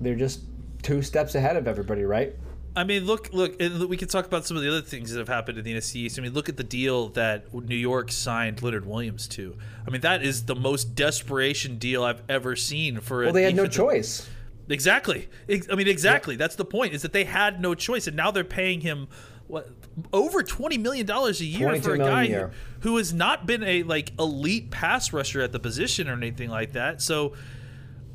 they're 0.00 0.16
just 0.16 0.40
two 0.82 1.00
steps 1.00 1.36
ahead 1.36 1.56
of 1.56 1.68
everybody, 1.68 2.02
right? 2.04 2.34
I 2.76 2.84
mean, 2.84 3.04
look, 3.04 3.32
look, 3.32 3.60
and 3.60 3.84
we 3.86 3.96
can 3.96 4.06
talk 4.06 4.26
about 4.26 4.46
some 4.46 4.56
of 4.56 4.62
the 4.62 4.68
other 4.68 4.80
things 4.80 5.12
that 5.12 5.18
have 5.18 5.28
happened 5.28 5.58
in 5.58 5.64
the 5.64 5.74
NFC 5.74 5.96
East. 5.96 6.18
I 6.18 6.22
mean, 6.22 6.32
look 6.32 6.48
at 6.48 6.56
the 6.56 6.64
deal 6.64 7.08
that 7.10 7.52
New 7.52 7.74
York 7.74 8.12
signed 8.12 8.62
Leonard 8.62 8.86
Williams 8.86 9.26
to. 9.28 9.56
I 9.86 9.90
mean, 9.90 10.02
that 10.02 10.22
is 10.22 10.44
the 10.44 10.54
most 10.54 10.94
desperation 10.94 11.78
deal 11.78 12.04
I've 12.04 12.22
ever 12.28 12.54
seen 12.54 13.00
for 13.00 13.22
a 13.22 13.26
Well, 13.26 13.34
they 13.34 13.42
had 13.42 13.56
no 13.56 13.66
choice. 13.66 14.28
Exactly. 14.68 15.28
I 15.48 15.74
mean, 15.74 15.88
exactly. 15.88 16.36
That's 16.36 16.54
the 16.54 16.64
point. 16.64 16.94
Is 16.94 17.02
that 17.02 17.12
they 17.12 17.24
had 17.24 17.60
no 17.60 17.74
choice, 17.74 18.06
and 18.06 18.16
now 18.16 18.30
they're 18.30 18.44
paying 18.44 18.82
him 18.82 19.08
what 19.48 19.68
over 20.12 20.44
twenty 20.44 20.78
million 20.78 21.06
dollars 21.06 21.40
a 21.40 21.44
year 21.44 21.80
for 21.82 21.94
a 21.94 21.98
guy 21.98 22.24
a 22.24 22.28
who, 22.28 22.50
who 22.80 22.96
has 22.98 23.12
not 23.12 23.46
been 23.46 23.64
a 23.64 23.82
like 23.82 24.12
elite 24.16 24.70
pass 24.70 25.12
rusher 25.12 25.40
at 25.40 25.50
the 25.50 25.58
position 25.58 26.08
or 26.08 26.12
anything 26.12 26.50
like 26.50 26.74
that. 26.74 27.02
So, 27.02 27.34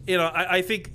you 0.08 0.18
know, 0.18 0.28
I, 0.28 0.58
I 0.58 0.62
think. 0.62 0.92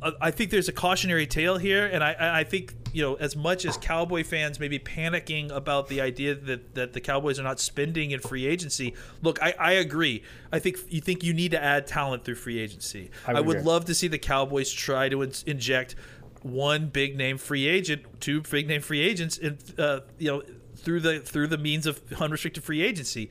I 0.00 0.30
think 0.30 0.50
there's 0.50 0.68
a 0.68 0.72
cautionary 0.72 1.26
tale 1.26 1.58
here, 1.58 1.84
and 1.86 2.04
I, 2.04 2.40
I 2.40 2.44
think 2.44 2.74
you 2.92 3.02
know 3.02 3.14
as 3.14 3.34
much 3.34 3.64
as 3.64 3.76
Cowboy 3.76 4.22
fans 4.22 4.60
may 4.60 4.68
be 4.68 4.78
panicking 4.78 5.50
about 5.50 5.88
the 5.88 6.00
idea 6.00 6.36
that, 6.36 6.74
that 6.76 6.92
the 6.92 7.00
Cowboys 7.00 7.40
are 7.40 7.42
not 7.42 7.58
spending 7.58 8.12
in 8.12 8.20
free 8.20 8.46
agency. 8.46 8.94
Look, 9.22 9.42
I, 9.42 9.54
I 9.58 9.72
agree. 9.72 10.22
I 10.52 10.60
think 10.60 10.78
you 10.88 11.00
think 11.00 11.24
you 11.24 11.34
need 11.34 11.50
to 11.50 11.62
add 11.62 11.86
talent 11.86 12.24
through 12.24 12.36
free 12.36 12.60
agency. 12.60 13.10
I 13.26 13.32
I, 13.32 13.40
would 13.40 13.46
would 13.46 13.64
love 13.64 13.86
to 13.86 13.94
see 13.94 14.06
the 14.06 14.18
Cowboys 14.18 14.70
try 14.70 15.08
to 15.08 15.22
in- 15.22 15.32
inject 15.46 15.96
one 16.42 16.86
big 16.86 17.16
name 17.16 17.36
free 17.36 17.66
agent, 17.66 18.04
two 18.20 18.42
big 18.42 18.68
name 18.68 18.80
free 18.80 19.00
agents, 19.00 19.36
in, 19.36 19.58
uh, 19.78 20.00
you 20.18 20.28
know, 20.28 20.42
through 20.76 21.00
the 21.00 21.18
through 21.20 21.48
the 21.48 21.58
means 21.58 21.86
of 21.86 22.00
unrestricted 22.20 22.62
free 22.62 22.82
agency, 22.82 23.30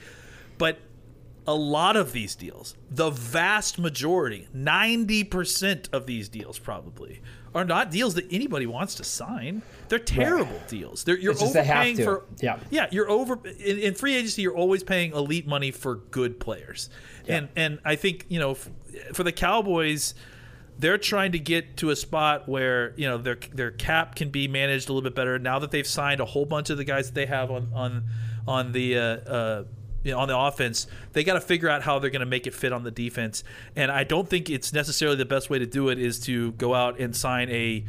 but 0.58 0.80
a 1.48 1.56
lot 1.56 1.96
of 1.96 2.12
these 2.12 2.36
deals, 2.36 2.76
the 2.92 3.10
vast 3.10 3.80
majority, 3.80 4.48
90% 4.56 5.94
of 5.94 6.06
these 6.06 6.28
deals 6.28 6.60
probably 6.60 7.22
are 7.56 7.64
not 7.64 7.90
deals 7.90 8.16
that 8.16 8.26
anybody 8.30 8.66
wants 8.66 8.96
to 8.96 9.04
sign. 9.04 9.62
They're 9.88 9.98
terrible 9.98 10.62
deals. 10.68 11.06
They're 11.06 11.18
you're 11.18 11.32
It's 11.32 11.42
just 11.42 11.54
they 11.54 11.64
have 11.64 11.78
overpaying 11.78 12.04
for 12.04 12.26
Yeah. 12.42 12.60
Yeah, 12.70 12.88
you're 12.92 13.10
over 13.10 13.40
in, 13.46 13.80
in 13.80 13.94
free 13.96 14.16
agency 14.16 14.42
you're 14.42 14.56
always 14.56 14.84
paying 14.84 15.14
elite 15.14 15.48
money 15.48 15.72
for 15.72 15.96
good 15.96 16.40
players. 16.40 16.90
And 17.28 17.50
and 17.56 17.80
I 17.84 17.96
think, 17.96 18.26
you 18.30 18.40
know, 18.40 18.52
f- 18.52 18.70
for 19.14 19.24
the 19.24 19.32
Cowboys 19.32 20.14
they're 20.80 20.98
trying 20.98 21.32
to 21.32 21.40
get 21.40 21.78
to 21.78 21.90
a 21.90 21.96
spot 21.96 22.48
where 22.48 22.94
you 22.98 23.08
know 23.08 23.18
their 23.18 23.38
their 23.54 23.72
cap 23.72 24.16
can 24.16 24.30
be 24.30 24.48
managed 24.48 24.90
a 24.90 24.94
little 24.94 25.02
bit 25.02 25.16
better 25.16 25.40
now 25.40 25.58
that 25.60 25.72
they've 25.72 25.88
signed 25.88 26.22
a 26.22 26.26
whole 26.26 26.46
bunch 26.46 26.70
of 26.70 26.78
the 26.78 26.84
guys 26.84 27.08
that 27.08 27.16
they 27.16 27.26
have 27.26 27.50
on 27.50 27.72
on 27.74 28.04
on 28.48 28.72
the 28.72 28.98
uh, 28.98 29.02
uh, 29.02 29.64
you 30.08 30.14
know, 30.14 30.20
on 30.20 30.28
the 30.28 30.38
offense. 30.38 30.88
They 31.14 31.24
got 31.24 31.34
to 31.34 31.42
figure 31.42 31.70
out 31.70 31.84
how 31.84 32.00
they're 32.00 32.10
going 32.10 32.22
to 32.22 32.26
make 32.26 32.48
it 32.48 32.54
fit 32.54 32.72
on 32.74 32.84
the 32.84 32.92
defense. 32.92 33.44
And 33.76 33.92
I 33.92 34.04
don't 34.04 34.28
think 34.28 34.50
it's 34.50 34.74
necessarily 34.74 35.18
the 35.18 35.26
best 35.26 35.50
way 35.50 35.60
to 35.60 35.66
do 35.66 35.90
it 35.90 36.00
is 36.00 36.20
to 36.22 36.54
go 36.54 36.74
out 36.74 37.00
and 37.00 37.16
sign 37.16 37.50
a 37.50 37.86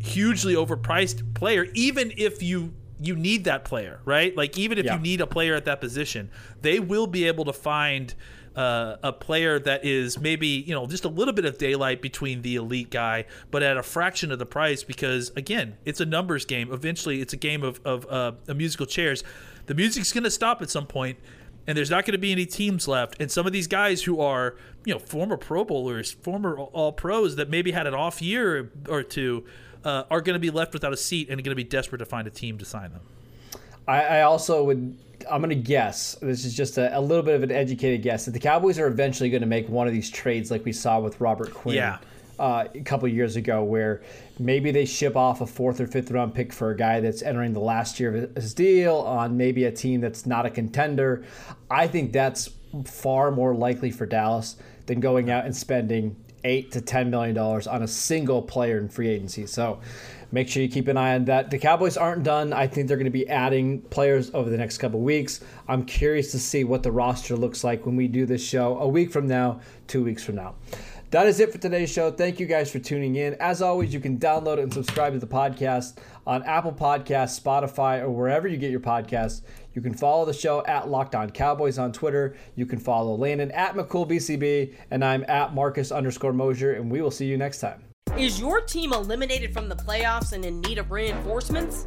hugely 0.00 0.54
overpriced 0.54 1.34
player, 1.34 1.66
even 1.74 2.12
if 2.16 2.42
you 2.42 2.74
you 3.00 3.16
need 3.16 3.44
that 3.44 3.64
player, 3.64 4.00
right? 4.04 4.34
Like 4.36 4.56
even 4.58 4.78
if 4.78 4.84
Yeah. 4.86 4.94
you 4.96 5.00
need 5.00 5.20
a 5.20 5.26
player 5.26 5.54
at 5.54 5.64
that 5.64 5.80
position, 5.80 6.30
they 6.62 6.78
will 6.80 7.06
be 7.06 7.26
able 7.26 7.44
to 7.46 7.52
find 7.52 8.14
uh, 8.56 8.96
a 9.02 9.12
player 9.12 9.58
that 9.58 9.84
is 9.84 10.20
maybe 10.20 10.46
you 10.46 10.72
know 10.72 10.86
just 10.86 11.04
a 11.04 11.08
little 11.08 11.34
bit 11.34 11.44
of 11.44 11.58
daylight 11.58 12.00
between 12.00 12.42
the 12.42 12.54
elite 12.54 12.88
guy, 12.90 13.24
but 13.50 13.62
at 13.64 13.76
a 13.76 13.82
fraction 13.82 14.30
of 14.30 14.38
the 14.38 14.46
price. 14.46 14.84
Because 14.84 15.30
again, 15.36 15.76
it's 15.84 16.00
a 16.00 16.06
numbers 16.06 16.44
game. 16.44 16.72
Eventually, 16.72 17.20
it's 17.20 17.32
a 17.32 17.36
game 17.36 17.64
of 17.64 17.80
of 17.84 18.06
uh, 18.08 18.54
musical 18.54 18.86
chairs. 18.86 19.24
The 19.66 19.74
music's 19.74 20.12
going 20.12 20.24
to 20.24 20.30
stop 20.30 20.62
at 20.62 20.70
some 20.70 20.86
point. 20.86 21.18
And 21.66 21.76
there's 21.76 21.90
not 21.90 22.04
going 22.04 22.12
to 22.12 22.18
be 22.18 22.32
any 22.32 22.46
teams 22.46 22.86
left. 22.88 23.16
And 23.20 23.30
some 23.30 23.46
of 23.46 23.52
these 23.52 23.66
guys 23.66 24.02
who 24.02 24.20
are, 24.20 24.56
you 24.84 24.92
know, 24.92 24.98
former 24.98 25.36
Pro 25.36 25.64
Bowlers, 25.64 26.12
former 26.12 26.58
All 26.58 26.92
Pros 26.92 27.36
that 27.36 27.48
maybe 27.48 27.72
had 27.72 27.86
an 27.86 27.94
off 27.94 28.20
year 28.20 28.70
or 28.88 29.02
two, 29.02 29.44
uh, 29.84 30.04
are 30.10 30.20
going 30.20 30.34
to 30.34 30.40
be 30.40 30.50
left 30.50 30.72
without 30.72 30.92
a 30.92 30.96
seat 30.96 31.28
and 31.28 31.42
going 31.42 31.52
to 31.52 31.56
be 31.56 31.64
desperate 31.64 31.98
to 31.98 32.06
find 32.06 32.26
a 32.26 32.30
team 32.30 32.58
to 32.58 32.64
sign 32.64 32.90
them. 32.90 33.02
I, 33.86 34.02
I 34.02 34.22
also 34.22 34.64
would. 34.64 34.96
I'm 35.30 35.40
going 35.40 35.50
to 35.50 35.54
guess. 35.54 36.16
This 36.20 36.44
is 36.44 36.54
just 36.54 36.76
a, 36.76 36.96
a, 36.96 37.00
little 37.00 37.22
bit 37.22 37.34
of 37.34 37.42
an 37.42 37.50
educated 37.50 38.02
guess 38.02 38.26
that 38.26 38.32
the 38.32 38.40
Cowboys 38.40 38.78
are 38.78 38.86
eventually 38.86 39.30
going 39.30 39.40
to 39.40 39.46
make 39.46 39.68
one 39.68 39.86
of 39.86 39.92
these 39.92 40.10
trades, 40.10 40.50
like 40.50 40.64
we 40.64 40.72
saw 40.72 41.00
with 41.00 41.18
Robert 41.20 41.54
Quinn. 41.54 41.76
Yeah. 41.76 41.98
Uh, 42.36 42.66
a 42.74 42.80
couple 42.80 43.06
years 43.06 43.36
ago, 43.36 43.62
where 43.62 44.02
maybe 44.40 44.72
they 44.72 44.84
ship 44.84 45.14
off 45.14 45.40
a 45.40 45.46
fourth 45.46 45.80
or 45.80 45.86
fifth 45.86 46.10
round 46.10 46.34
pick 46.34 46.52
for 46.52 46.70
a 46.70 46.76
guy 46.76 46.98
that's 46.98 47.22
entering 47.22 47.52
the 47.52 47.60
last 47.60 48.00
year 48.00 48.12
of 48.12 48.34
his 48.34 48.54
deal 48.54 48.96
on 48.96 49.36
maybe 49.36 49.66
a 49.66 49.70
team 49.70 50.00
that's 50.00 50.26
not 50.26 50.44
a 50.44 50.50
contender. 50.50 51.24
I 51.70 51.86
think 51.86 52.12
that's 52.12 52.50
far 52.84 53.30
more 53.30 53.54
likely 53.54 53.92
for 53.92 54.04
Dallas 54.04 54.56
than 54.86 54.98
going 54.98 55.30
out 55.30 55.44
and 55.44 55.54
spending 55.54 56.16
eight 56.42 56.72
to 56.72 56.80
ten 56.80 57.08
million 57.08 57.36
dollars 57.36 57.68
on 57.68 57.84
a 57.84 57.88
single 57.88 58.42
player 58.42 58.78
in 58.78 58.88
free 58.88 59.08
agency. 59.08 59.46
So 59.46 59.80
make 60.32 60.48
sure 60.48 60.60
you 60.60 60.68
keep 60.68 60.88
an 60.88 60.96
eye 60.96 61.14
on 61.14 61.24
that. 61.26 61.50
The 61.50 61.58
Cowboys 61.58 61.96
aren't 61.96 62.24
done. 62.24 62.52
I 62.52 62.66
think 62.66 62.88
they're 62.88 62.96
going 62.96 63.04
to 63.04 63.10
be 63.10 63.28
adding 63.28 63.80
players 63.82 64.32
over 64.34 64.50
the 64.50 64.58
next 64.58 64.78
couple 64.78 65.00
weeks. 65.00 65.40
I'm 65.68 65.84
curious 65.84 66.32
to 66.32 66.40
see 66.40 66.64
what 66.64 66.82
the 66.82 66.90
roster 66.90 67.36
looks 67.36 67.62
like 67.62 67.86
when 67.86 67.94
we 67.94 68.08
do 68.08 68.26
this 68.26 68.44
show 68.44 68.76
a 68.78 68.88
week 68.88 69.12
from 69.12 69.28
now, 69.28 69.60
two 69.86 70.02
weeks 70.02 70.24
from 70.24 70.34
now. 70.34 70.56
That 71.14 71.28
is 71.28 71.38
it 71.38 71.52
for 71.52 71.58
today's 71.58 71.92
show. 71.92 72.10
Thank 72.10 72.40
you 72.40 72.46
guys 72.46 72.72
for 72.72 72.80
tuning 72.80 73.14
in. 73.14 73.34
As 73.34 73.62
always, 73.62 73.94
you 73.94 74.00
can 74.00 74.18
download 74.18 74.60
and 74.60 74.74
subscribe 74.74 75.12
to 75.12 75.20
the 75.20 75.28
podcast 75.28 75.98
on 76.26 76.42
Apple 76.42 76.72
Podcasts, 76.72 77.40
Spotify, 77.40 78.00
or 78.00 78.10
wherever 78.10 78.48
you 78.48 78.56
get 78.56 78.72
your 78.72 78.80
podcasts. 78.80 79.42
You 79.74 79.80
can 79.80 79.94
follow 79.94 80.24
the 80.24 80.32
show 80.32 80.66
at 80.66 80.88
Locked 80.88 81.14
On 81.14 81.30
Cowboys 81.30 81.78
on 81.78 81.92
Twitter. 81.92 82.34
You 82.56 82.66
can 82.66 82.80
follow 82.80 83.14
Landon 83.14 83.52
at 83.52 83.76
McCoolBCB, 83.76 84.74
and 84.90 85.04
I'm 85.04 85.24
at 85.28 85.54
Marcus 85.54 85.92
underscore 85.92 86.32
Mosher, 86.32 86.72
and 86.72 86.90
we 86.90 87.00
will 87.00 87.12
see 87.12 87.26
you 87.26 87.38
next 87.38 87.60
time. 87.60 87.84
Is 88.18 88.40
your 88.40 88.62
team 88.62 88.92
eliminated 88.92 89.54
from 89.54 89.68
the 89.68 89.76
playoffs 89.76 90.32
and 90.32 90.44
in 90.44 90.60
need 90.62 90.78
of 90.78 90.90
reinforcements? 90.90 91.86